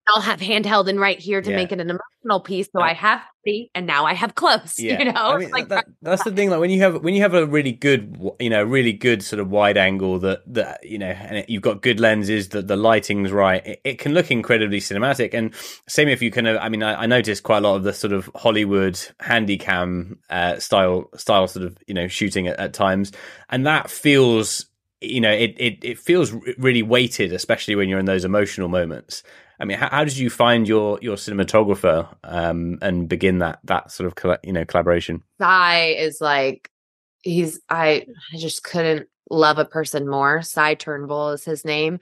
[0.08, 1.56] I'll have handheld and right here to Yeah.
[1.56, 2.68] make it an emotional piece.
[2.76, 4.76] So Uh, I have three and now I have close.
[4.80, 6.50] Yeah, You know, I mean, like that, that's the thing.
[6.50, 9.40] Like when you have when you have a really good, you know, really good sort
[9.40, 12.76] of wide angle that that you know, and it, you've got good lenses, that the
[12.76, 15.34] lighting's right, it, it can look incredibly cinematic.
[15.34, 15.54] And
[15.88, 17.94] same if you kind of, I mean, I, I noticed quite a lot of the
[17.94, 23.12] sort of Hollywood handycam uh, style style sort of you know shooting at, at times,
[23.50, 24.66] and that feels.
[25.04, 29.24] You know, it, it, it feels really weighted, especially when you're in those emotional moments.
[29.62, 33.92] I mean, how, how did you find your your cinematographer um, and begin that that
[33.92, 35.22] sort of you know collaboration?
[35.40, 36.70] Cy is like
[37.22, 40.42] he's I I just couldn't love a person more.
[40.42, 42.00] Cy Turnbull is his name.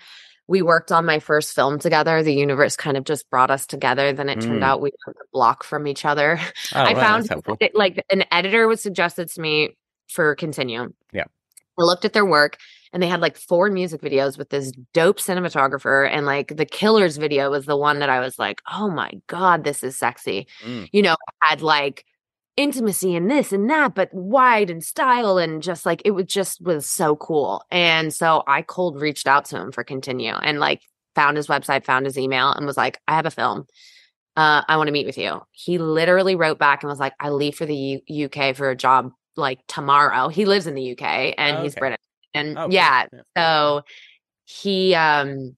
[0.47, 2.23] we worked on my first film together.
[2.23, 4.13] The universe kind of just brought us together.
[4.13, 4.65] Then it turned Mm.
[4.65, 6.39] out we were a block from each other.
[6.73, 9.75] Oh, I wow, found it, like an editor was suggested to me
[10.07, 10.91] for Continue.
[11.13, 11.25] Yeah.
[11.77, 12.57] I looked at their work
[12.91, 16.09] and they had like four music videos with this dope cinematographer.
[16.09, 19.63] And like the Killers video was the one that I was like, oh my God,
[19.63, 20.47] this is sexy.
[20.63, 20.89] Mm.
[20.91, 22.05] You know, had like
[22.57, 26.61] intimacy and this and that, but wide and style and just like it was just
[26.61, 27.63] was so cool.
[27.69, 30.81] And so I cold reached out to him for Continue and like
[31.15, 33.65] found his website, found his email, and was like, I have a film.
[34.35, 35.41] Uh, I want to meet with you.
[35.51, 38.75] He literally wrote back and was like, I leave for the U- UK for a
[38.75, 40.29] job like tomorrow.
[40.29, 41.99] He lives in the UK and he's British.
[42.39, 43.21] And Oh, yeah, Yeah.
[43.37, 43.81] so
[44.45, 45.55] he um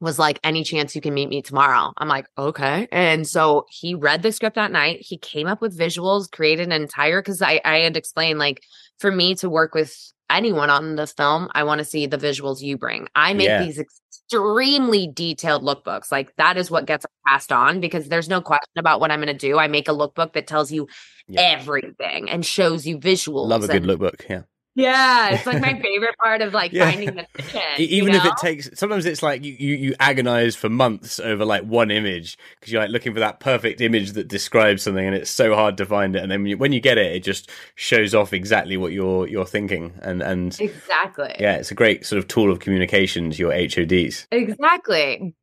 [0.00, 1.92] was like, any chance you can meet me tomorrow?
[1.96, 2.88] I'm like, okay.
[2.90, 4.98] And so he read the script that night.
[5.00, 8.60] He came up with visuals, created an entire because I, I had explained like
[8.98, 9.94] for me to work with
[10.28, 13.06] anyone on the film, I want to see the visuals you bring.
[13.14, 13.62] I make Yeah.
[13.62, 16.10] these extremely detailed lookbooks.
[16.10, 19.34] Like that is what gets passed on because there's no question about what I'm gonna
[19.34, 19.58] do.
[19.58, 20.88] I make a lookbook that tells you
[21.28, 21.42] Yeah.
[21.42, 23.48] everything and shows you visuals.
[23.48, 24.28] Love a good lookbook.
[24.28, 24.42] Yeah.
[24.74, 26.90] Yeah, it's like my favorite part of like Yeah.
[26.90, 27.60] finding the vision.
[27.78, 31.20] E- you Even if it takes, sometimes it's like you, you, you agonize for months
[31.20, 35.04] over like one image because you're like looking for that perfect image that describes something,
[35.04, 36.22] and it's so hard to find it.
[36.22, 39.28] And then when you, when you get it, it just shows off exactly what you're
[39.28, 41.34] you're thinking, and and exactly.
[41.38, 44.26] yeah, it's a great sort of tool of communication to your HODs.
[44.30, 45.34] Exactly.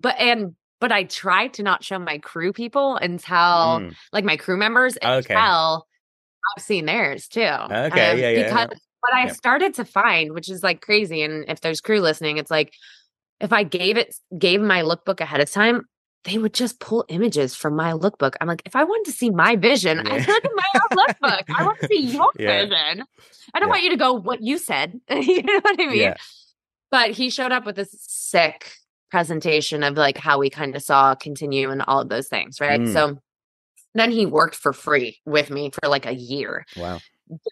[0.00, 3.94] But and but I try to not show my crew people until Mm.
[4.12, 5.34] like my crew members Okay.
[6.56, 7.40] I've seen theirs too.
[7.40, 8.42] Okay, yeah, yeah, yeah.
[8.44, 8.68] Because
[9.00, 9.32] what I Yeah.
[9.32, 12.72] started to find, which is like crazy, and if there's crew listening, it's like
[13.40, 15.82] if I gave it gave my lookbook ahead of time,
[16.24, 18.34] they would just pull images from my lookbook.
[18.40, 20.24] I'm like, if I wanted to see my vision, I Yeah.
[20.28, 21.42] look at my own lookbook.
[21.58, 22.64] I want to see your Yeah.
[22.64, 23.04] vision.
[23.54, 23.72] I don't Yeah.
[23.72, 25.00] want you to go what you said.
[25.10, 25.96] you know what I mean?
[26.00, 26.14] Yeah.
[26.90, 28.70] but he showed up with this sick
[29.10, 32.80] presentation of like how we kind of saw continue and all of those things right
[32.80, 32.92] Mm.
[32.92, 33.18] so
[33.94, 37.00] then he worked for free with me for like a year Wow.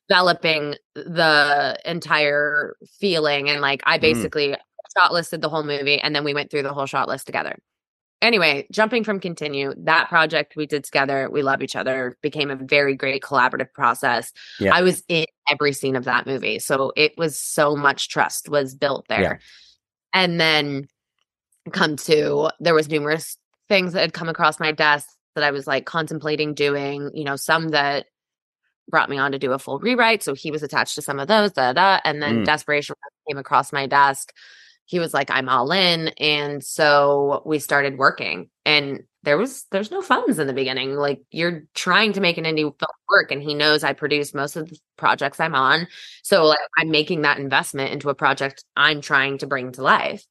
[0.09, 4.03] developing the entire feeling and like i Mm.
[4.03, 4.57] basically
[4.99, 7.57] shot listed the whole movie and then we went through the whole shot list together
[8.23, 12.57] anyway jumping from continue that project we did together we love each other became a
[12.57, 14.75] very great collaborative process Yeah.
[14.75, 18.75] i was in every scene of that movie so it was so much trust was
[18.75, 19.37] built there Yeah.
[20.13, 20.89] and then
[21.73, 23.37] come to there was numerous
[23.69, 25.07] things that had come across my desk
[25.41, 28.07] that i was like contemplating doing you know some that
[28.89, 31.29] brought me on to do a full rewrite so he was attached to some of
[31.29, 32.45] those da, da, and then Mm.
[32.45, 32.95] desperation
[33.29, 34.33] came across my desk
[34.87, 39.91] he was like i'm all in and so we started working and there was there's
[39.91, 43.43] no funds in the beginning like you're trying to make an indie film work and
[43.43, 45.87] he knows i produce most of the projects i'm on
[46.25, 50.25] so like i'm making that investment into a project i'm trying to bring to life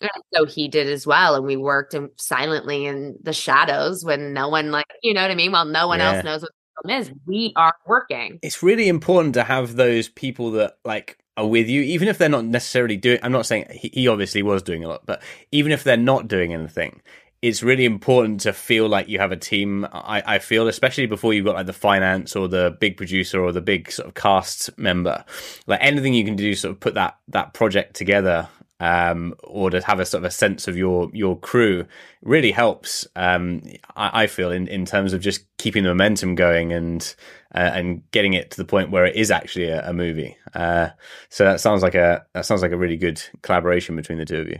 [0.00, 4.32] and so he did as well and we worked in, silently in the shadows when
[4.32, 6.14] no one like you know what i mean while no one Yeah.
[6.14, 6.50] else knows what
[6.82, 11.18] the film is we are working it's really important to have those people that like
[11.38, 13.18] are with you, even if they're not necessarily doing.
[13.22, 15.22] I'm not saying he, he obviously was doing a lot, but
[15.52, 17.02] even if they're not doing anything,
[17.42, 19.86] it's really important to feel like you have a team.
[19.92, 23.52] I, I feel, especially before you've got like the finance or the big producer or
[23.52, 25.24] the big sort of cast member,
[25.66, 28.48] like anything you can do, sort of put that that project together.
[28.78, 31.86] Um, or to have a sort of a sense of your your crew
[32.22, 33.06] really helps.
[33.16, 33.62] Um,
[33.96, 37.14] I, I feel in, in terms of just keeping the momentum going and
[37.54, 40.36] uh, and getting it to the point where it is actually a, a movie.
[40.54, 40.90] Uh,
[41.30, 44.40] so that sounds like a that sounds like a really good collaboration between the two
[44.40, 44.58] of you.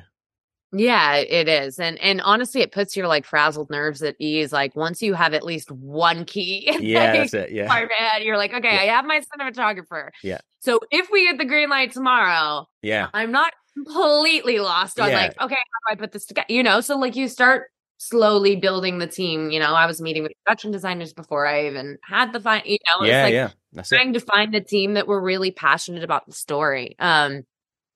[0.73, 1.79] Yeah, it is.
[1.79, 4.53] And and honestly it puts your like frazzled nerves at ease.
[4.53, 7.53] Like once you have at least one key in Yeah, like, that's it.
[7.53, 10.11] Yeah, part of your head, you're like, okay, I have my cinematographer.
[10.23, 10.39] Yeah.
[10.61, 15.16] So if we get the green light tomorrow, yeah, I'm not completely lost on Yeah.
[15.16, 16.47] like, okay, how do I put this together?
[16.49, 17.68] You know, so like you start
[17.99, 19.51] slowly building the team.
[19.51, 22.79] You know, I was meeting with production designers before I even had the fine, you
[22.87, 23.51] know, yeah, like yeah.
[23.72, 23.97] That's it.
[23.97, 26.97] trying to find the team that were really passionate about the story.
[26.99, 27.43] Um,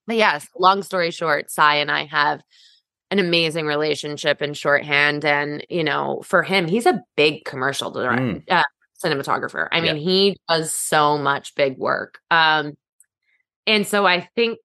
[0.06, 2.40] but yes, long story short, Cy and I have
[3.10, 5.24] an amazing relationship in shorthand.
[5.24, 8.42] And, you know, for him, he's a big commercial director, Mm.
[8.50, 8.62] uh,
[9.04, 9.68] cinematographer.
[9.72, 10.02] I mean, Yeah.
[10.02, 12.20] he does so much big work.
[12.30, 12.74] Um,
[13.66, 14.58] and so I think,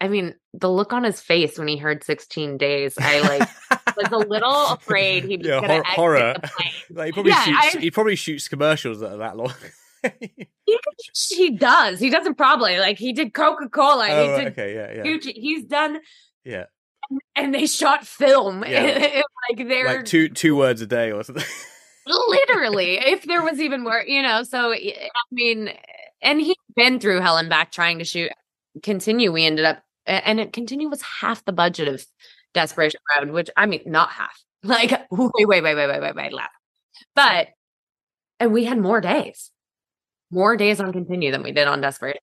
[0.00, 3.48] I mean, the look on his face when he heard 16 days, I like
[3.96, 6.34] was a little afraid he was Yeah, going to hor- horror.
[6.40, 6.72] the plane.
[6.90, 7.76] Like, he probably Yeah, shoots.
[7.76, 9.52] I- He probably shoots commercials that are that long.
[10.20, 10.46] He,
[11.30, 11.98] he does.
[11.98, 14.06] He doesn't probably like he did Coca Cola.
[14.08, 15.32] oh, he did okay, yeah, yeah, Gucci.
[15.34, 15.98] He's done,
[16.44, 16.66] yeah.
[17.34, 18.64] and they shot film.
[18.64, 19.22] Yeah.
[19.50, 21.44] like they're Like two two words a day or something.
[22.06, 24.44] literally, if there was even more, you know.
[24.44, 24.94] So I
[25.32, 25.70] mean,
[26.22, 28.30] and he's been through hell and back trying to shoot.
[28.84, 29.32] Continue.
[29.32, 32.04] We ended up And it continue was half the budget of
[32.54, 36.30] Desperation Road which I mean, not half, like way, way, way, way, way, way, way
[36.30, 36.48] less.
[37.14, 37.48] But
[38.40, 39.50] and we had more days,
[40.30, 42.20] more days on continue than we did on Desperation.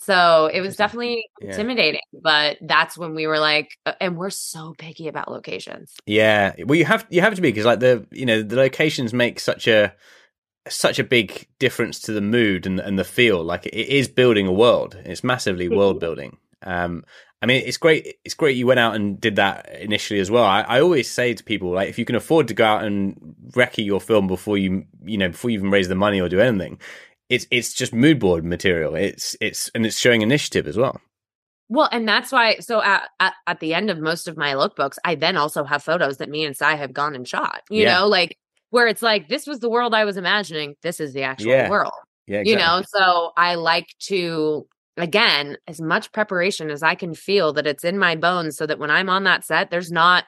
[0.00, 1.50] So it was definitely Yeah.
[1.50, 5.94] intimidating, but that's when we were like, uh, and we're so picky about locations.
[6.04, 9.14] Yeah, well, you have you have to be because like the you know the locations
[9.14, 9.94] make such a
[10.68, 13.42] such a big difference to the mood and and the feel.
[13.44, 14.98] Like it is building a world.
[15.04, 16.36] It's massively world building.
[16.62, 17.04] Um,
[17.40, 18.16] I mean, it's great.
[18.24, 20.44] It's great you went out and did that initially as well.
[20.44, 23.36] I, I always say to people like, if you can afford to go out and
[23.50, 26.40] recce your film before you you know before you even raise the money or do
[26.40, 26.80] anything,
[27.28, 28.94] it's it's just mood board material.
[28.96, 31.00] It's it's and it's showing initiative as well.
[31.68, 32.56] Well, and that's why.
[32.58, 35.82] So at, at at the end of most of my lookbooks, I then also have
[35.82, 37.62] photos that me and Cy have gone and shot.
[37.70, 38.00] You Yeah.
[38.00, 38.36] know, like
[38.70, 40.74] where it's like this was the world I was imagining.
[40.82, 41.70] This is the actual Yeah.
[41.70, 41.92] world.
[42.26, 44.66] Yeah, You know, so I like to
[44.98, 48.78] again as much preparation as I can feel that it's in my bones, so that
[48.78, 50.24] when I'm on that set, there's not.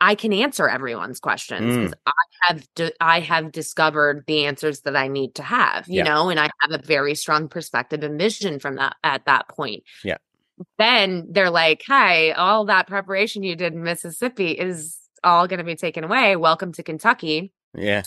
[0.00, 1.92] I can answer everyone's questions Mm.
[2.06, 6.02] I have di- I have discovered the answers that I need to have, you Yeah.
[6.04, 9.82] know, and I have a very strong perspective and vision from that at that point
[10.04, 10.18] Yeah.
[10.78, 15.64] then they're like, "Hi, all that preparation you did in Mississippi is all going to
[15.64, 16.36] be taken away.
[16.36, 17.52] Welcome to Kentucky.
[17.74, 18.02] Yeah,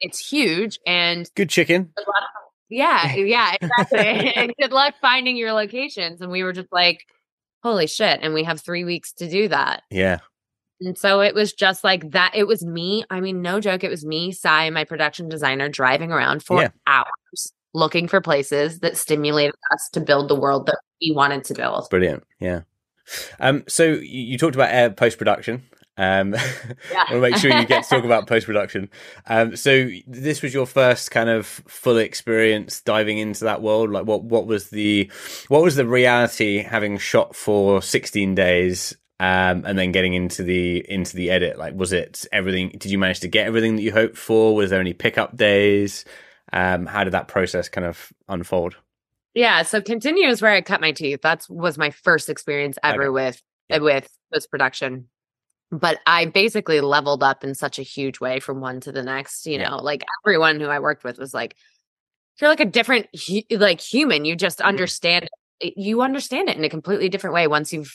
[0.00, 1.92] It's huge, and good chicken.
[1.94, 2.30] good luck-
[2.68, 4.32] yeah, yeah, exactly.
[4.34, 7.00] and good luck finding your locations." And we were just like,
[7.62, 9.82] "Holy shit!" And we have three weeks to do that.
[9.90, 10.18] Yeah,
[10.80, 12.32] And so it was just like that.
[12.34, 13.04] It was me.
[13.10, 13.84] I mean, no joke.
[13.84, 16.68] It was me, Cy, and my production designer driving around for Yeah.
[16.86, 21.52] hours looking for places that stimulated us to build the world that we wanted to
[21.54, 21.86] build.
[21.90, 22.24] Brilliant.
[22.40, 22.62] Yeah.
[23.38, 25.62] Um, so you, you talked about air post production.
[25.98, 27.04] Um, Yeah.
[27.08, 28.90] I want to make sure you get to talk about post production.
[29.26, 33.90] Um, so this was your first kind of full experience diving into that world.
[33.90, 35.10] Like, what what was the
[35.48, 38.96] what was the reality having shot for sixteen days?
[39.18, 42.68] Um, and then getting into the into the edit, like, was it everything?
[42.78, 44.54] Did you manage to get everything that you hoped for?
[44.54, 46.04] Was there any pickup days?
[46.52, 48.76] Um, how did that process kind of unfold?
[49.32, 51.20] Yeah, so continue is where I cut my teeth.
[51.22, 53.08] That's was my first experience ever Okay.
[53.08, 53.42] with
[53.82, 55.08] with post production.
[55.72, 59.46] But I basically leveled up in such a huge way from one to the next.
[59.46, 59.70] You Yeah.
[59.70, 61.56] know, like everyone who I worked with was like,
[62.40, 64.24] "You're like a different hu- like human.
[64.24, 64.68] You just Mm-hmm.
[64.68, 65.28] understand
[65.60, 65.74] it.
[65.76, 67.92] You understand it in a completely different way once you've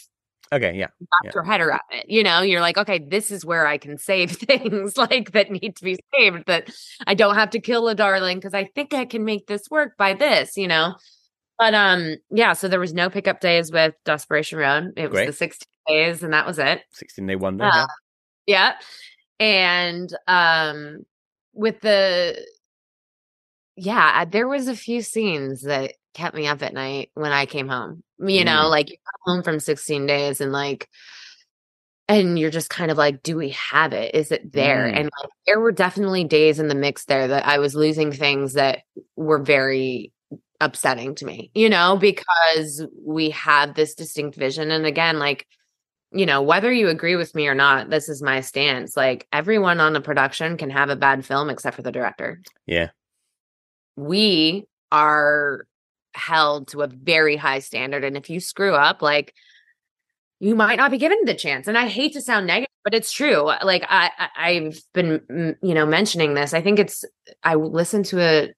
[0.53, 0.87] Okay, yeah,
[1.23, 1.31] Yeah.
[1.33, 2.09] your head around it.
[2.09, 5.77] You know, you're like, okay, this is where I can save things like that need
[5.77, 6.47] to be saved.
[6.47, 6.69] That
[7.07, 9.95] I don't have to kill a darling because I think I can make this work
[9.97, 10.57] by this.
[10.57, 10.95] You know,
[11.61, 12.53] but um, yeah.
[12.53, 14.93] So there was no pickup days with Desperation Road.
[14.97, 15.27] It was Great.
[15.27, 16.81] the 16 days, and that was it.
[16.91, 17.65] sixteen day wonder.
[17.65, 17.85] Uh,
[18.47, 18.73] yeah.
[19.39, 21.05] Yeah, and um,
[21.53, 22.43] with the
[23.75, 27.67] yeah, there was a few scenes that kept me up at night when I came
[27.67, 28.03] home.
[28.19, 28.69] You know, Mm.
[28.71, 30.87] like you come home from 16 days and like
[32.07, 34.13] and you're just kind of like, do we have it?
[34.15, 34.85] Is it there?
[34.91, 34.95] Mm.
[34.95, 38.53] And like there were definitely days in the mix there that I was losing things
[38.53, 38.79] that
[39.15, 40.11] were very
[40.61, 44.71] upsetting to me, you know, because we have this distinct vision.
[44.71, 45.45] And again, like,
[46.13, 48.95] you know, whether you agree with me or not, this is my stance.
[48.95, 52.89] Like everyone on the production can have a bad film except for the director Yeah.
[53.95, 55.65] we are
[56.13, 59.33] held to a very high standard and if you screw up like
[60.41, 63.13] you might not be given the chance and i hate to sound negative but it's
[63.13, 67.05] true like i, I i've been you know mentioning this i think it's
[67.43, 68.53] i listened to a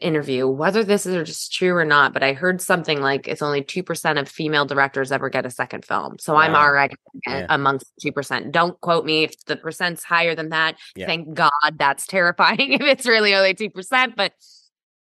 [0.00, 3.60] interview whether this is just true or not but i heard something like it's only
[3.62, 6.60] 2% of female directors ever get a second film so i'm Wow.
[6.68, 6.94] already
[7.26, 7.46] Yeah.
[7.48, 11.06] amongst 2% don't quote me if the percent's higher than that Yeah.
[11.06, 14.32] thank god that's terrifying if it's really only 2% but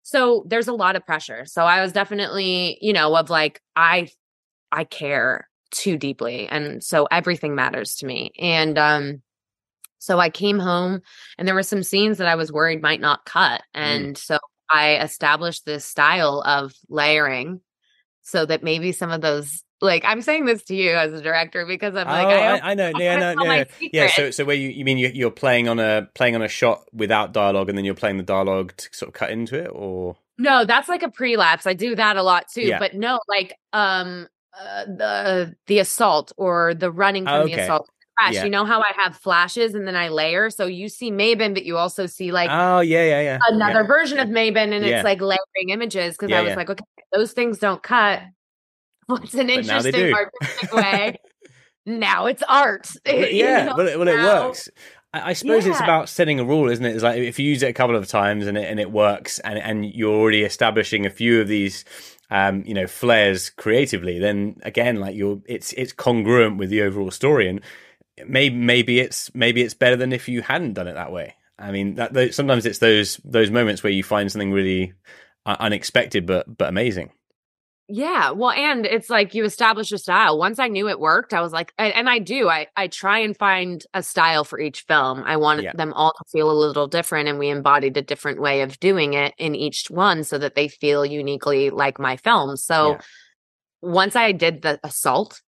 [0.02, 4.08] so there's a lot of pressure so i was definitely you know of like i
[4.70, 9.20] i care too deeply and so everything matters to me and um
[9.98, 11.00] so i came home
[11.38, 14.38] and there were some scenes that i was worried might not cut and so
[14.70, 17.60] i established this style of layering
[18.22, 21.66] so that maybe some of those like i'm saying this to you as a director
[21.66, 22.92] because i'm like oh, I, I, I know.
[22.94, 23.64] I Yeah, no, no, no.
[23.80, 24.08] Yeah.
[24.08, 26.84] So, so where you, you mean you, you're playing on a playing on a shot
[26.92, 30.16] without dialogue, and then you're playing the dialogue to sort of cut into it, or
[30.38, 31.66] No, that's like a prelapse.
[31.66, 32.62] I do that a lot too.
[32.62, 32.78] Yeah.
[32.78, 37.90] But no, like um uh, the the assault or the running from Oh, the assault
[38.18, 38.34] crash.
[38.34, 38.44] Yeah.
[38.44, 40.50] You know how I have flashes and then I layer.
[40.50, 43.38] So you see Maben, but you also see like oh yeah, yeah, yeah.
[43.48, 43.86] another Yeah.
[43.86, 44.96] version of Maben, and Yeah.
[44.96, 48.22] it's like layering images because I was like, okay, those things don't cut.
[49.06, 51.16] What's an But interesting artistic way?
[51.86, 52.90] now it's art.
[53.06, 54.68] Yeah, well, it, well, it works.
[55.14, 56.94] I, I suppose it's about setting a rule, isn't it?
[56.94, 59.38] It's like if you use it a couple of times and it and it works,
[59.40, 61.84] and and you're already establishing a few of these
[62.30, 67.10] um, you know, flares creatively, then again, like you're, it's it's congruent with the overall
[67.10, 67.60] story, and
[68.26, 71.34] maybe maybe it's maybe it's better than if you hadn't done it that way.
[71.58, 74.92] I mean, that sometimes it's those those moments where you find something really
[75.46, 77.12] unexpected but but amazing.
[77.88, 80.38] Yeah, well, and it's like you establish a style.
[80.38, 82.48] Once I knew it worked, I was like, and, and I do.
[82.48, 85.22] I I try and find a style for each film.
[85.24, 85.72] I want yeah.
[85.72, 89.14] them all to feel a little different, and we embodied a different way of doing
[89.14, 92.64] it in each one, so that they feel uniquely like my films.
[92.64, 93.00] So yeah.
[93.82, 95.40] once I did the assault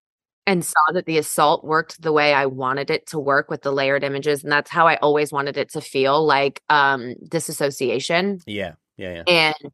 [0.48, 3.72] and saw that the assault worked the way I wanted it to work with the
[3.72, 8.39] layered images, and that's how I always wanted it to feel like um disassociation.
[8.48, 9.24] Yeah, yeah, yeah.
[9.28, 9.72] And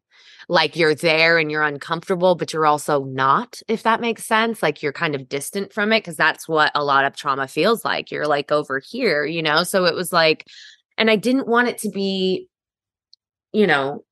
[0.50, 4.62] like you're there and you're uncomfortable, but you're also not, if that makes sense.
[4.62, 7.86] Like you're kind of distant from it because that's what a lot of trauma feels
[7.86, 8.12] like.
[8.12, 9.64] You're like over here, you know?
[9.64, 10.48] So it was like,
[10.98, 12.50] and I didn't want it to be,
[13.54, 14.04] you know,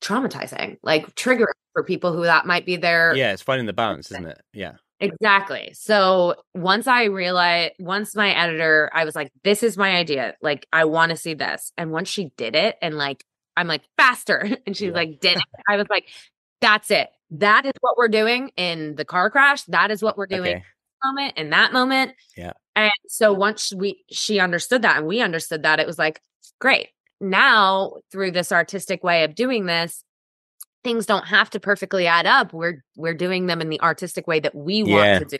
[0.00, 3.14] traumatizing, like triggering for people who that might be their.
[3.14, 4.40] Yeah, it's finding the balance, isn't it?
[4.52, 4.72] Yeah.
[4.98, 5.72] Exactly.
[5.74, 10.34] So once I realized, once my editor, I was like, this is my idea.
[10.40, 11.72] Like, I want to see this.
[11.76, 13.22] And once she did it and like
[13.56, 14.48] I'm like, faster.
[14.66, 14.94] And she's yeah.
[14.94, 15.44] like, did it?
[15.68, 16.08] I was like,
[16.60, 17.08] that's it.
[17.30, 19.62] That is what we're doing in the car crash.
[19.64, 20.64] That is what we're doing okay.
[21.04, 22.12] moment in that moment.
[22.36, 22.52] Yeah.
[22.74, 26.20] And so once we she understood that and we understood that, it was like,
[26.60, 26.88] great.
[27.20, 30.04] Now through this artistic way of doing this,
[30.86, 32.52] things don't have to perfectly add up.
[32.52, 35.18] We're we're doing them in the artistic way that we want yeah.
[35.18, 35.36] to do.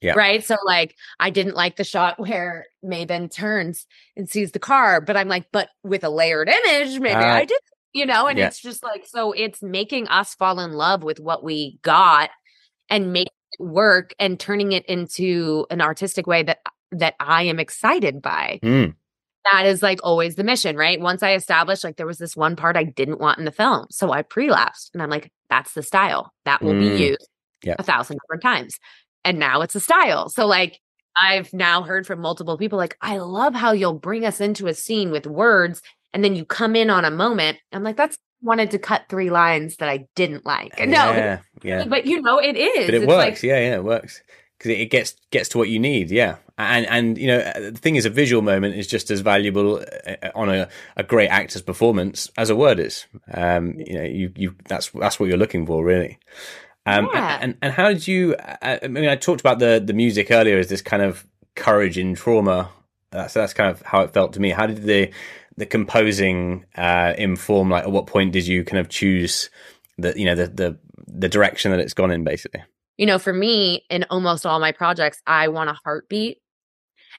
[0.00, 0.14] Yeah.
[0.16, 0.42] Right.
[0.42, 3.86] So like I didn't like the shot where Maben turns
[4.16, 7.44] and sees the car, but I'm like, but with a layered image, maybe uh, I
[7.44, 7.60] did,
[7.92, 8.48] you know, and yeah.
[8.48, 12.30] it's just like so it's making us fall in love with what we got
[12.88, 16.58] and make it work and turning it into an artistic way that
[16.90, 18.58] that I am excited by.
[18.64, 18.94] Mm.
[19.44, 21.00] That is like always the mission, right?
[21.00, 23.86] Once I established like there was this one part I didn't want in the film.
[23.90, 26.96] So I pre-lapsed and I'm like, that's the style that will mm.
[26.96, 27.28] be used
[27.62, 27.76] yeah.
[27.78, 28.78] a thousand different times
[29.24, 30.28] and now it's a style.
[30.28, 30.80] So like
[31.16, 34.74] I've now heard from multiple people like I love how you'll bring us into a
[34.74, 35.82] scene with words
[36.12, 37.58] and then you come in on a moment.
[37.72, 40.78] I'm like that's wanted to cut three lines that I didn't like.
[40.90, 41.12] No.
[41.12, 41.84] Yeah, yeah.
[41.86, 42.86] But you know it is.
[42.86, 43.42] But it it's works.
[43.42, 44.22] Like, yeah, yeah, it works.
[44.60, 47.38] Because it gets gets to what you need, yeah, and and you know
[47.70, 51.28] the thing is, a visual moment is just as valuable uh, on a, a great
[51.28, 53.06] actor's performance as a word is.
[53.32, 56.18] Um, you know, you you that's that's what you're looking for, really.
[56.84, 57.38] Um, yeah.
[57.40, 58.36] and and how did you?
[58.38, 62.14] I mean, I talked about the the music earlier as this kind of courage in
[62.14, 62.70] trauma.
[63.12, 64.50] That's that's kind of how it felt to me.
[64.50, 65.10] How did the
[65.56, 67.70] the composing uh, inform?
[67.70, 69.48] Like, at what point did you kind of choose
[69.96, 72.62] the you know the the the direction that it's gone in, basically?
[73.00, 76.36] You know, for me, in almost all my projects, I want a heartbeat.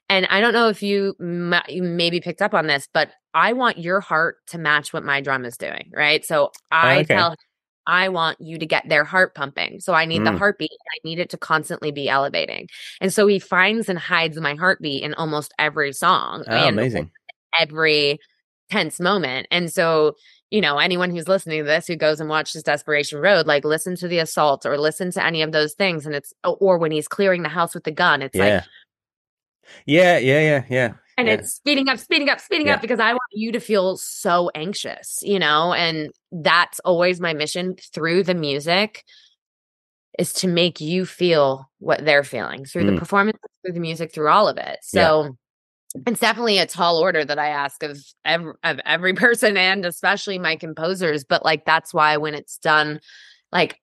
[0.08, 3.52] And I don't know if you, m- you maybe picked up on this, but I
[3.52, 6.24] want your heart to match what my drum is doing, right?
[6.24, 7.14] So I okay.
[7.14, 7.34] tell
[7.84, 9.80] I want you to get their heart pumping.
[9.80, 10.26] So I need mm.
[10.26, 10.70] the heartbeat.
[10.70, 12.68] I need it to constantly be elevating.
[13.00, 16.44] And so he finds and hides my heartbeat in almost every song.
[16.46, 17.10] Oh, amazing.
[17.58, 18.20] Every
[18.70, 19.48] tense moment.
[19.50, 20.14] And so,
[20.52, 23.96] you know, anyone who's listening to this who goes and watches Desperation Road, like listen
[23.96, 26.04] to the assault or listen to any of those things.
[26.04, 28.56] And it's, or when he's clearing the house with the gun, it's yeah.
[28.56, 28.64] like,
[29.86, 31.34] yeah, yeah, yeah, yeah and yeah.
[31.34, 32.74] it's speeding up speeding up speeding yeah.
[32.74, 37.34] up because i want you to feel so anxious you know and that's always my
[37.34, 39.04] mission through the music
[40.18, 42.94] is to make you feel what they're feeling through mm.
[42.94, 45.36] the performance through the music through all of it so.
[46.06, 50.38] It's definitely a tall order that i ask of every, of every person and especially
[50.38, 53.00] my composers but like that's why when it's done
[53.50, 53.80] like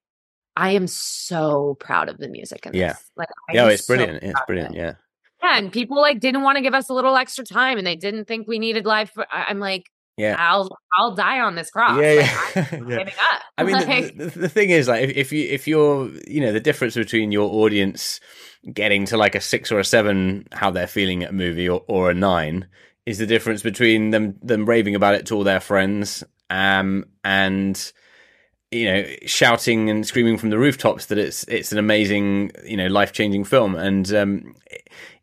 [0.56, 3.10] i am so proud of the music in yeah this.
[3.16, 4.94] like yeah it's brilliant it's brilliant yeah
[5.42, 7.96] yeah, and people like didn't want to give us a little extra time, and they
[7.96, 9.10] didn't think we needed live.
[9.30, 9.90] I'm like,
[10.20, 12.00] yeah, I'll I'll die on this cross.
[12.00, 12.66] Yeah, yeah.
[12.72, 13.10] Like, yeah.
[13.58, 16.52] I mean, like, the, the, thing is, like, if, if you if you're, you know,
[16.52, 18.20] the difference between your audience
[18.72, 21.82] getting to like a six or a seven, how they're feeling at a movie, or,
[21.88, 22.68] or a nine,
[23.06, 27.92] is the difference between them them raving about it to all their friends, um, and
[28.70, 32.86] you know shouting and screaming from the rooftops that it's it's an amazing you know
[32.86, 34.54] life changing film and um,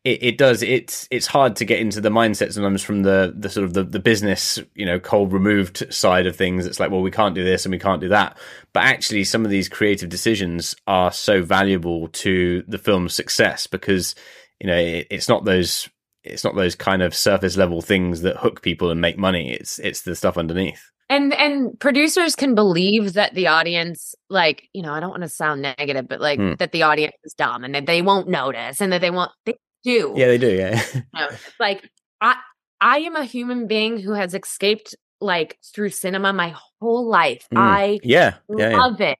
[0.08, 3.50] it, it does it's it's hard to get into the mindset sometimes from the the
[3.50, 6.66] sort of the, the business you know cold removed side of things.
[6.66, 8.38] It's like well we can't do this and we can't do that.
[8.72, 14.16] But actually some of these creative decisions are so valuable to the film's success because
[14.62, 15.90] you know it, it's not those
[16.24, 19.52] it's not those kind of surface level things that hook people and make money.
[19.52, 20.90] It's it's the stuff underneath.
[21.10, 25.30] And and producers can believe that the audience like you know i don't want to
[25.30, 26.58] sound negative but like mm.
[26.58, 29.56] that the audience is dumb and that they won't notice and that they won't they
[29.88, 30.14] do.
[30.16, 30.54] Yeah, they do.
[30.54, 30.82] Yeah.
[31.60, 31.90] like
[32.22, 32.36] I
[32.80, 37.48] I am a human being who has escaped like through cinema my whole life.
[37.54, 37.60] Mm.
[37.60, 39.12] I yeah, yeah love yeah.
[39.12, 39.20] it.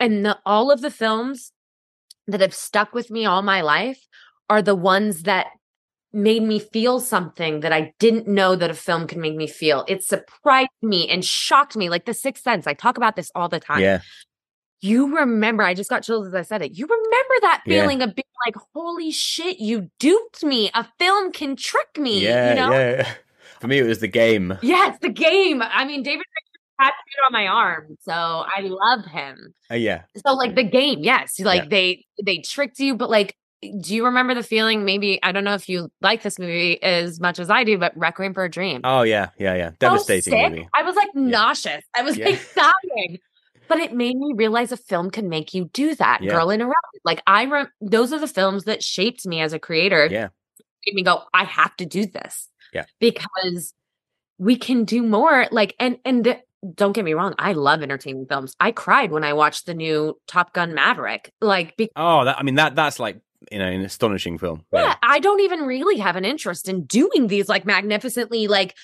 [0.00, 1.52] And the, all of the films
[2.26, 4.06] that have stuck with me all my life
[4.48, 5.46] are the ones that
[6.12, 9.84] made me feel something that I didn't know that a film could make me feel.
[9.88, 12.66] It surprised me and shocked me, like The Sixth Sense.
[12.66, 13.80] I talk about this all the time.
[13.80, 14.00] Yeah.
[14.84, 16.76] You remember, I just got chills as I said it.
[16.76, 17.80] You remember that Yeah.
[17.80, 20.70] feeling of being like, holy shit, you duped me.
[20.74, 22.22] A film can trick me.
[22.22, 22.70] Yeah, you know?
[22.72, 23.14] yeah.
[23.60, 24.58] For me, it was the game.
[24.60, 25.62] Yeah, it's the game.
[25.62, 26.26] I mean, David
[26.78, 26.94] tattooed
[27.26, 29.54] on my arm, so I love him.
[29.70, 30.02] Uh, yeah.
[30.26, 31.68] So like the game, yes, like Yeah.
[31.70, 34.84] they they tricked you, but like, do you remember the feeling?
[34.84, 37.96] Maybe I don't know if you like this movie as much as I do, but
[37.96, 38.82] Requiem for a Dream.
[38.84, 39.70] Oh yeah, yeah, yeah.
[39.70, 40.50] So Devastating sick.
[40.52, 40.68] movie.
[40.74, 41.84] I was like nauseous.
[41.96, 42.26] I was Yeah.
[42.26, 43.18] like dying.
[43.74, 46.22] But it made me realize a film can make you do that.
[46.22, 46.30] Yeah.
[46.32, 47.00] Girl Interrupted.
[47.04, 50.06] Like I, rem- those are the films that shaped me as a creator.
[50.10, 50.28] Yeah.
[50.86, 52.48] Made me go, I have to do this.
[52.72, 52.84] Yeah.
[53.00, 53.74] Because
[54.38, 55.46] we can do more.
[55.50, 56.36] Like, and and
[56.74, 58.54] don't get me wrong, I love entertaining films.
[58.60, 61.32] I cried when I watched the new Top Gun Maverick.
[61.40, 63.20] Like, be- Oh, that I mean that that's like
[63.50, 64.64] you know an astonishing film.
[64.72, 68.74] yeah, I don't even really have an interest in doing these like magnificently like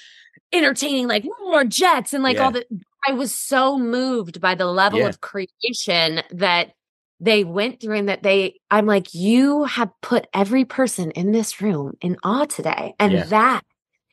[0.53, 2.65] entertaining like more jets and like all the
[3.07, 5.09] I was so moved by the level Yeah.
[5.09, 6.73] of creation that
[7.21, 11.61] they went through and that they I'm like you have put every person in this
[11.61, 13.25] room in awe today and Yeah.
[13.25, 13.63] that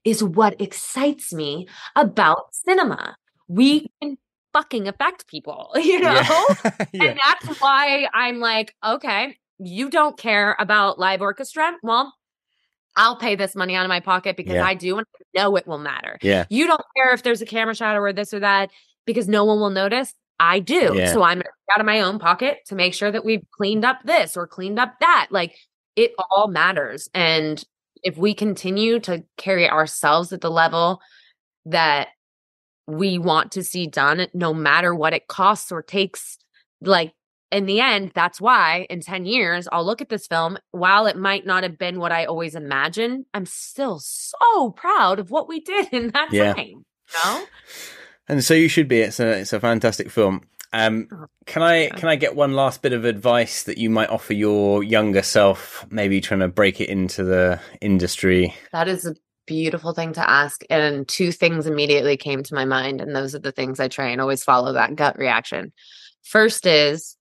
[0.04, 3.16] is what excites me about cinema.
[3.48, 4.18] We can
[4.54, 6.22] fucking affect people, you know?
[6.94, 7.10] Yeah.
[7.10, 11.74] And that's why I'm like, okay, you don't care about live orchestra.
[11.84, 12.14] Well,
[12.98, 14.66] I'll pay this money out of my pocket because Yeah.
[14.66, 16.18] I do and I know it will matter.
[16.22, 16.46] Yeah.
[16.50, 18.72] You don't care if there's a camera shot or this or that
[19.06, 20.14] because no one will notice.
[20.40, 20.94] I do.
[20.96, 21.14] Yeah.
[21.14, 21.42] So I'm
[21.72, 24.80] out of my own pocket to make sure that we've cleaned up this or cleaned
[24.80, 25.28] up that.
[25.32, 25.56] Like
[25.96, 27.10] it all matters.
[27.14, 27.64] And
[28.04, 31.00] if we continue to carry ourselves at the level
[31.66, 32.10] that
[32.88, 36.38] we want to see done, no matter what it costs or takes,
[36.82, 37.14] like
[37.52, 40.58] in the end, that's why in 10 years, I'll look at this film.
[40.72, 45.32] While it might not have been what I always imagined, I'm still so proud of
[45.32, 46.54] what we did in that Yeah.
[46.54, 46.66] time.
[46.68, 46.84] You
[47.24, 47.46] know?
[48.28, 49.00] And so you should be.
[49.00, 50.42] It's a it's a fantastic film.
[50.74, 54.10] Um, Oh, can I can I get one last bit of advice that you might
[54.10, 58.54] offer your younger self, maybe trying to break it into the industry?
[58.74, 60.64] That is a beautiful thing to ask.
[60.70, 63.00] And two things immediately came to my mind.
[63.00, 65.72] And those are the things I try and always follow that gut reaction.
[66.24, 67.16] First is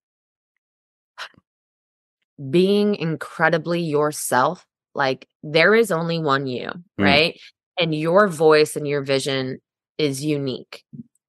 [2.51, 4.66] being incredibly yourself.
[4.95, 6.70] Like there is only one you,
[7.05, 7.41] right?
[7.78, 9.59] And your voice and your vision
[9.99, 10.82] is unique.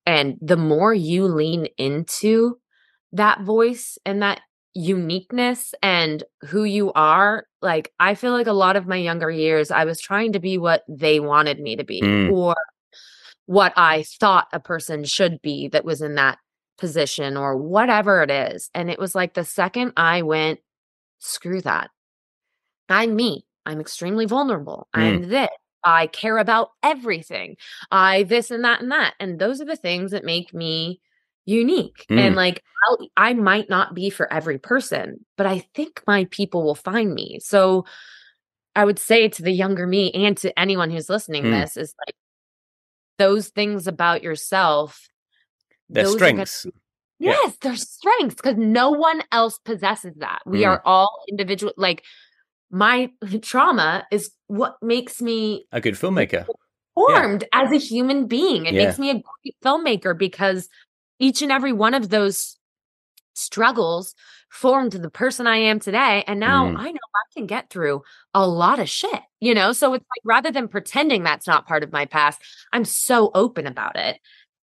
[0.06, 2.58] And the more you lean into
[3.12, 4.42] that voice and that
[4.74, 9.72] uniqueness and who you are, like I feel like a lot of my younger years,
[9.72, 12.32] I was trying to be what they wanted me to be Mm.
[12.32, 12.56] or
[13.48, 16.38] what I thought a person should be that was in that
[16.78, 18.70] position or whatever it is.
[18.74, 20.60] And it was like the second I went,
[21.20, 21.90] screw that.
[22.90, 23.46] I'm me.
[23.66, 24.88] I'm extremely vulnerable.
[24.94, 25.50] I'm this.
[25.84, 27.56] I care about everything.
[27.92, 29.14] I this and that and that.
[29.20, 31.02] And those are the things that make me
[31.46, 32.06] unique.
[32.10, 32.20] Mm.
[32.20, 36.64] And like I'll, I might not be for every person, but I think my people
[36.64, 37.40] will find me.
[37.42, 37.86] So
[38.76, 41.62] I would say to the younger me and to anyone who's listening Mm.
[41.62, 42.16] this is like
[43.18, 45.10] those things about yourself.
[45.90, 46.66] Their strengths.
[46.66, 46.72] are
[47.20, 47.38] strengths.
[47.38, 47.48] Yeah.
[47.48, 50.40] Yes, their strengths because no one else possesses that.
[50.46, 50.68] We Mm.
[50.68, 51.74] are all individual.
[51.78, 52.04] Like
[52.70, 53.12] my
[53.42, 56.46] trauma is what makes me A good filmmaker.
[56.96, 58.66] formed as a human being.
[58.66, 58.86] It Yeah.
[58.86, 60.68] makes me a great filmmaker because
[61.20, 62.58] each and every one of those
[63.34, 64.16] struggles
[64.50, 66.24] formed the person I am today.
[66.26, 66.80] And now Mm.
[66.80, 68.02] I know I can get through
[68.34, 69.74] a lot of shit, you know?
[69.74, 72.42] So it's like rather than pretending that's not part of my past,
[72.74, 74.20] I'm so open about it.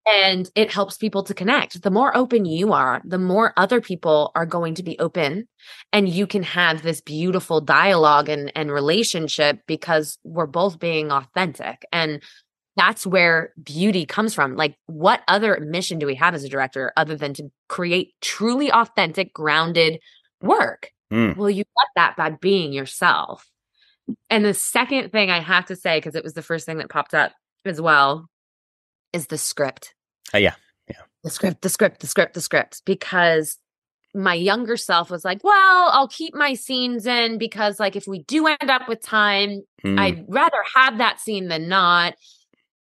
[0.04, 1.82] And it helps people to connect.
[1.82, 5.46] The more open you are, the more other people are going to be open.
[5.92, 11.86] And you can have this beautiful dialogue and, and relationship because we're both being authentic.
[11.92, 12.20] And
[12.74, 14.56] that's where beauty comes from.
[14.56, 18.72] Like, what other mission do we have as a director other than to create truly
[18.72, 20.00] authentic, grounded
[20.40, 20.90] work?
[21.12, 21.36] Mm.
[21.36, 23.48] Well, you get that by being yourself.
[24.30, 26.88] And the second thing I have to say, because it was the first thing that
[26.88, 27.32] popped up
[27.64, 28.28] as well,
[29.12, 29.94] is the script.
[30.34, 30.54] Uh, yeah.
[30.88, 30.96] Yeah.
[31.24, 32.82] The script, the script, the script, the script.
[32.84, 33.58] Because
[34.14, 38.22] my younger self was like, well, I'll keep my scenes in because, like, if we
[38.24, 39.98] do end up with time, Mm.
[39.98, 42.14] I'd rather have that scene than not.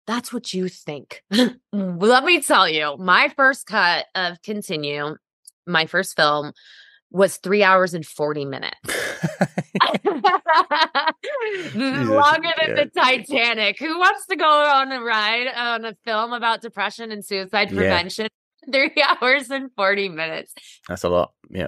[0.05, 1.23] That's what you think.
[1.71, 5.15] Let me tell you, my first cut of Continue,
[5.65, 6.51] my first film,
[7.13, 8.75] was three hours and 40 minutes.
[11.75, 12.75] Longer than yeah.
[12.75, 13.79] the Titanic.
[13.79, 17.77] Who wants to go on a ride on a film about depression and suicide Yeah.
[17.77, 18.27] prevention?
[18.71, 20.53] three hours and 40 minutes.
[20.87, 21.33] That's a lot.
[21.49, 21.67] Yeah.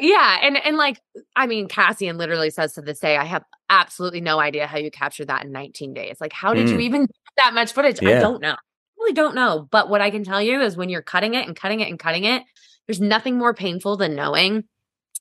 [0.00, 0.38] Yeah.
[0.42, 1.00] And, and like,
[1.34, 4.92] I mean, Cassian literally says to this day, I have absolutely no idea how you
[4.92, 6.18] captured that in 19 days.
[6.20, 6.82] Like, how did you Mm.
[6.82, 7.10] even get
[7.44, 8.00] that much footage?
[8.00, 8.52] I don't know.
[8.52, 8.56] I
[8.98, 9.66] really don't know.
[9.72, 11.98] But what I can tell you is when you're cutting it and cutting it and
[11.98, 12.44] cutting it,
[12.86, 14.64] there's nothing more painful than knowing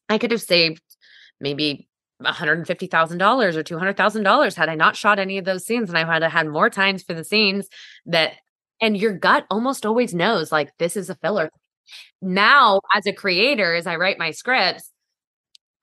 [0.07, 0.81] I could have saved
[1.39, 1.87] maybe
[2.23, 6.47] $150,000 or $200,000 had I not shot any of those scenes and I had had
[6.47, 7.67] more times for the scenes
[8.05, 8.33] that
[8.81, 11.49] and your gut almost always knows like this is a filler.
[12.21, 14.91] Now as a creator as I write my scripts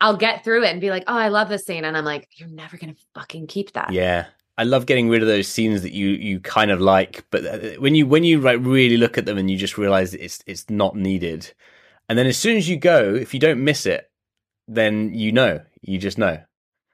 [0.01, 2.29] I'll get through it and be like, "Oh, I love this scene." And I'm like,
[2.37, 4.27] "You're never going to fucking keep that." Yeah.
[4.59, 7.59] I love getting rid of those scenes that you you kind of like, but uh,
[7.81, 10.69] when you when you like really look at them and you just realize it's it's
[10.71, 11.53] not needed,
[12.09, 14.11] and then as soon as you go, if you don't miss it,
[14.67, 16.39] then you know, you just know.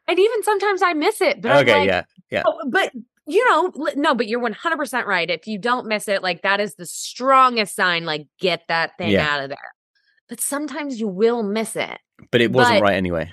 [0.08, 2.92] And even sometimes I miss it, but okay, like, yeah, yeah, Oh, but
[3.26, 5.30] you know, no, but you're 100% right.
[5.30, 9.10] If you don't miss it, like that is the strongest sign, like get that thing
[9.10, 9.32] Yeah.
[9.32, 9.58] out of there.
[10.28, 11.98] But sometimes you will miss it,
[12.32, 13.32] but it wasn't but- right anyway.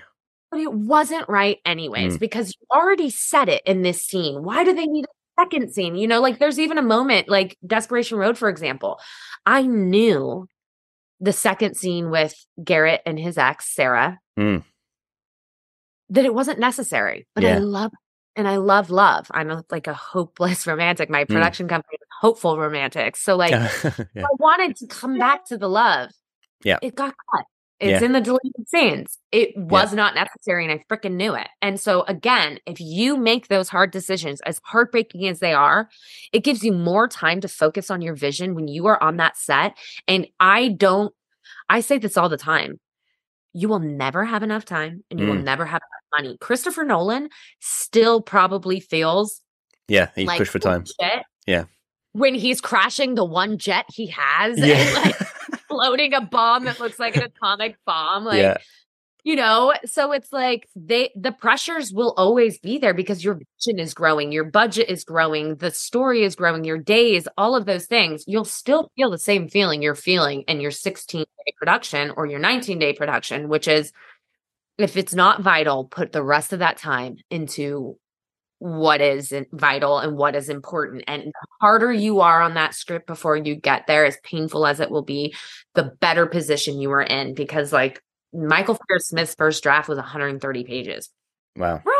[0.51, 2.19] But it wasn't right anyways Mm.
[2.19, 4.43] because you already said it in this scene.
[4.43, 5.95] Why do they need a second scene?
[5.95, 8.99] You know, like there's even a moment like Desperation Road, for example.
[9.45, 10.47] I knew
[11.19, 14.63] the second scene with Garrett and his ex, Sarah, Mm.
[16.09, 17.27] that it wasn't necessary.
[17.35, 17.91] But I love
[18.35, 19.27] and I love love.
[19.31, 21.09] I'm a, like a hopeless romantic.
[21.09, 21.29] My Mm.
[21.29, 23.15] production company is hopeful romantic.
[23.17, 23.51] So like
[24.13, 24.23] yeah.
[24.23, 26.09] I wanted to come back to the love.
[26.63, 26.79] Yeah.
[26.81, 27.45] It got cut.
[27.79, 28.05] It's Yeah.
[28.05, 29.17] in the deleted scenes.
[29.31, 31.47] It was not necessary and I freaking knew it.
[31.61, 35.89] And so again, if you make those hard decisions, as heartbreaking as they are,
[36.33, 39.37] it gives you more time to focus on your vision when you are on that
[39.37, 39.77] set.
[40.07, 41.13] And I don't
[41.69, 42.79] I say this all the time.
[43.53, 45.43] You will never have enough time and you will Mm.
[45.43, 46.37] never have enough money.
[46.41, 47.29] Christopher Nolan
[47.59, 49.41] still probably feels
[49.87, 50.83] yeah, he's like pushed for time.
[50.85, 51.63] shit Yeah.
[52.11, 55.15] when he's crashing the one jet he has Yeah, like
[55.69, 58.57] floating a bomb that looks like an atomic bomb like yeah,
[59.23, 59.73] you know?
[59.85, 64.31] So it's like they the pressures will always be there because your vision is growing
[64.31, 68.23] your budget is growing the story is growing your days all of those things.
[68.27, 72.39] You'll still feel the same feeling you're feeling in your 16 day production or your
[72.39, 73.91] 19 day production which is
[74.77, 77.97] if it's not vital put the rest of that time into
[78.59, 81.31] what is vital and what is important and the
[81.61, 85.01] harder you are on that script before you get there as painful as it will
[85.01, 85.33] be
[85.75, 88.01] the better position you are in because like
[88.33, 91.09] Michael Farris Smith's first draft was 130 pages.
[91.55, 91.93] wow, Bro,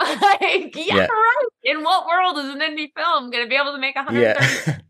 [0.00, 1.06] like, yeah, Yeah.
[1.06, 1.42] right.
[1.64, 4.70] In what world is an indie film going to be able to make 130?
[4.70, 4.78] yeah,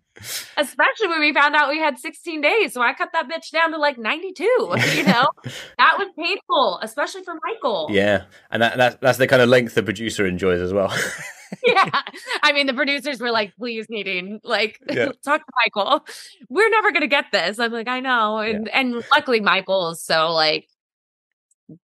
[0.56, 2.72] Especially when we found out we had 16 days.
[2.72, 4.44] So I cut that bitch down to like 92.
[4.44, 5.28] You know,
[5.78, 7.88] that was painful, especially for Michael.
[7.90, 10.92] yeah, and that, that that's the kind of length the producer enjoys as well.
[11.64, 12.02] yeah.
[12.42, 15.10] I mean, the producers were like, please, Nadine, like, Yeah.
[15.24, 16.04] talk to Michael.
[16.48, 17.58] We're never going to get this.
[17.58, 18.38] I'm like, I know.
[18.38, 20.66] And, and luckily, Michael is so like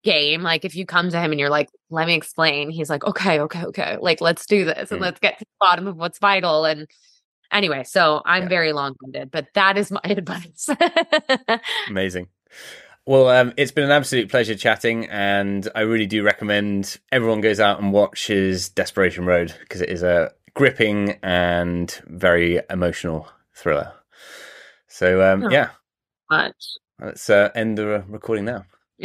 [0.02, 0.42] game.
[0.42, 3.40] Like, if you come to him and you're like, let me explain, he's like, okay,
[3.40, 3.96] okay, okay.
[4.00, 5.04] Like, let's do this and Mm.
[5.04, 6.64] let's get to the bottom of what's vital.
[6.64, 6.88] And
[7.52, 8.48] anyway, so I'm Yeah.
[8.48, 10.68] very long winded, but that is my advice.
[11.88, 12.28] Amazing.
[13.06, 17.58] Well, um, it's been an absolute pleasure chatting, and I really do recommend everyone goes
[17.60, 23.92] out and watches Desperation Road because it is a gripping and very emotional thriller.
[24.88, 25.50] So, um, Oh.
[25.50, 25.70] yeah,
[26.30, 26.54] Much.
[27.00, 28.64] let's uh, end the uh, recording now.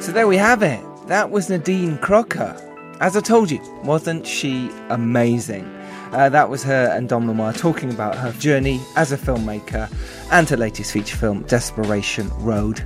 [0.00, 0.80] So there we have it.
[1.08, 2.56] That was Nadine Crocker.
[3.00, 5.64] As I told you, wasn't she amazing?
[6.12, 9.88] Uh, that was her and Dom Lenoir talking about her journey as a filmmaker
[10.32, 12.80] and her latest feature film, Desperation Road,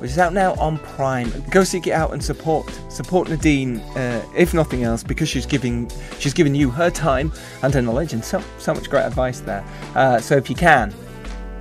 [0.00, 1.30] which is out now on Prime.
[1.50, 5.90] Go seek it out and support support Nadine, uh, if nothing else, because she's giving
[6.18, 7.32] she's given you her time
[7.62, 9.64] and her knowledge and so so much great advice there.
[9.94, 10.92] Uh, so if you can,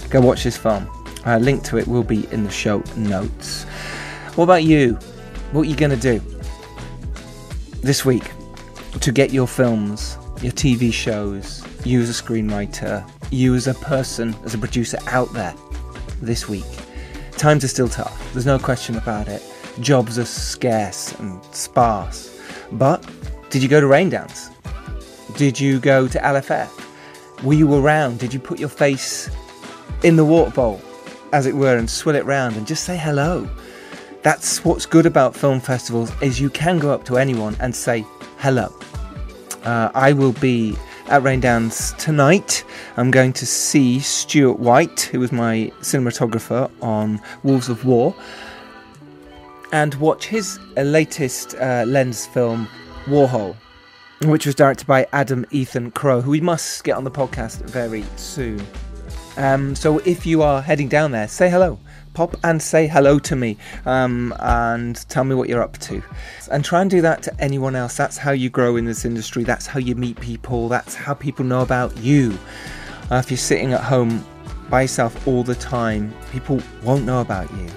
[0.09, 0.89] go watch this film.
[1.25, 3.63] Uh, link to it will be in the show notes.
[4.35, 4.93] What about you?
[5.51, 6.19] What are you going to do
[7.81, 8.31] this week
[8.99, 14.35] to get your films, your TV shows, you as a screenwriter, you as a person,
[14.43, 15.53] as a producer out there
[16.21, 16.65] this week?
[17.31, 19.43] Times are still tough, there's no question about it.
[19.79, 22.39] Jobs are scarce and sparse.
[22.71, 23.05] But
[23.49, 24.51] did you go to Raindance?
[25.37, 27.43] Did you go to LFF?
[27.43, 28.19] Were you around?
[28.19, 29.29] Did you put your face
[30.03, 30.81] in the water bowl,
[31.33, 33.49] as it were, and swill it round and just say hello?
[34.23, 38.05] That's what's good about film festivals is you can go up to anyone and say
[38.37, 38.73] hello.
[39.65, 40.77] Uh, I will be
[41.07, 42.63] at Raindance tonight.
[42.97, 48.15] I'm going to see Stuart White, who was my cinematographer on Wolves of War,
[49.71, 52.67] and watch his uh, latest uh, lens film,
[53.05, 53.55] Warhol,
[54.25, 58.05] which was directed by Adam Ethan Crow, who we must get on the podcast very
[58.17, 58.63] soon.
[59.37, 61.79] Um, so if you are heading down there, say hello.
[62.15, 66.01] Pop and say hello to me um, and tell me what you're up to.
[66.49, 67.97] And try and do that to anyone else.
[67.97, 69.43] That's how you grow in this industry.
[69.43, 70.69] That's how you meet people.
[70.69, 72.39] That's how people know about you.
[73.11, 74.25] Uh, if you're sitting at home
[74.69, 77.67] by yourself all the time, people won't know about you.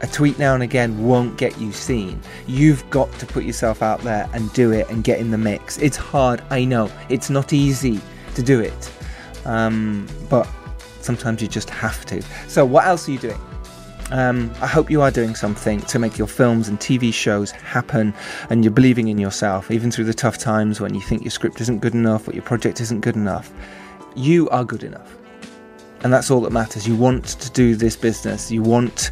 [0.00, 2.20] A tweet now and again won't get you seen.
[2.46, 5.76] You've got to put yourself out there and do it and get in the mix.
[5.78, 6.90] It's hard, I know.
[7.10, 8.00] It's not easy
[8.34, 8.92] to do it.
[9.44, 10.48] Um, but
[11.02, 12.22] sometimes you just have to.
[12.48, 13.40] So, what else are you doing?
[14.14, 18.14] Um, I hope you are doing something to make your films and TV shows happen
[18.48, 21.60] and you're believing in yourself, even through the tough times when you think your script
[21.60, 23.52] isn't good enough or your project isn't good enough.
[24.14, 25.16] You are good enough.
[26.04, 26.86] And that's all that matters.
[26.86, 29.10] You want to do this business, you want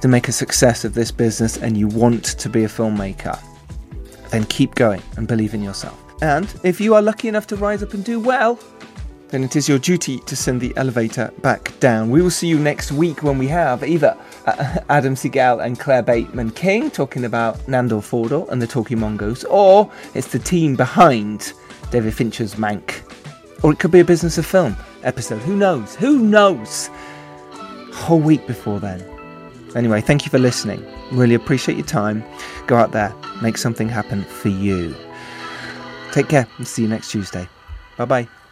[0.00, 3.36] to make a success of this business, and you want to be a filmmaker.
[4.30, 6.00] Then keep going and believe in yourself.
[6.22, 8.60] And if you are lucky enough to rise up and do well,
[9.34, 12.08] then it is your duty to send the elevator back down.
[12.08, 14.16] We will see you next week when we have either
[14.46, 19.42] uh, Adam Sigal and Claire Bateman King talking about Nandor Fodor and the Talking Mongoose,
[19.42, 21.52] or it's the team behind
[21.90, 23.02] David Fincher's Mank.
[23.64, 25.42] Or it could be a Business of Film episode.
[25.42, 25.96] Who knows?
[25.96, 26.88] Who knows?
[27.92, 29.04] Whole week before then.
[29.74, 30.86] Anyway, thank you for listening.
[31.10, 32.22] Really appreciate your time.
[32.68, 33.12] Go out there,
[33.42, 34.94] make something happen for you.
[36.12, 37.48] Take care and see you next Tuesday.
[37.96, 38.43] Bye bye.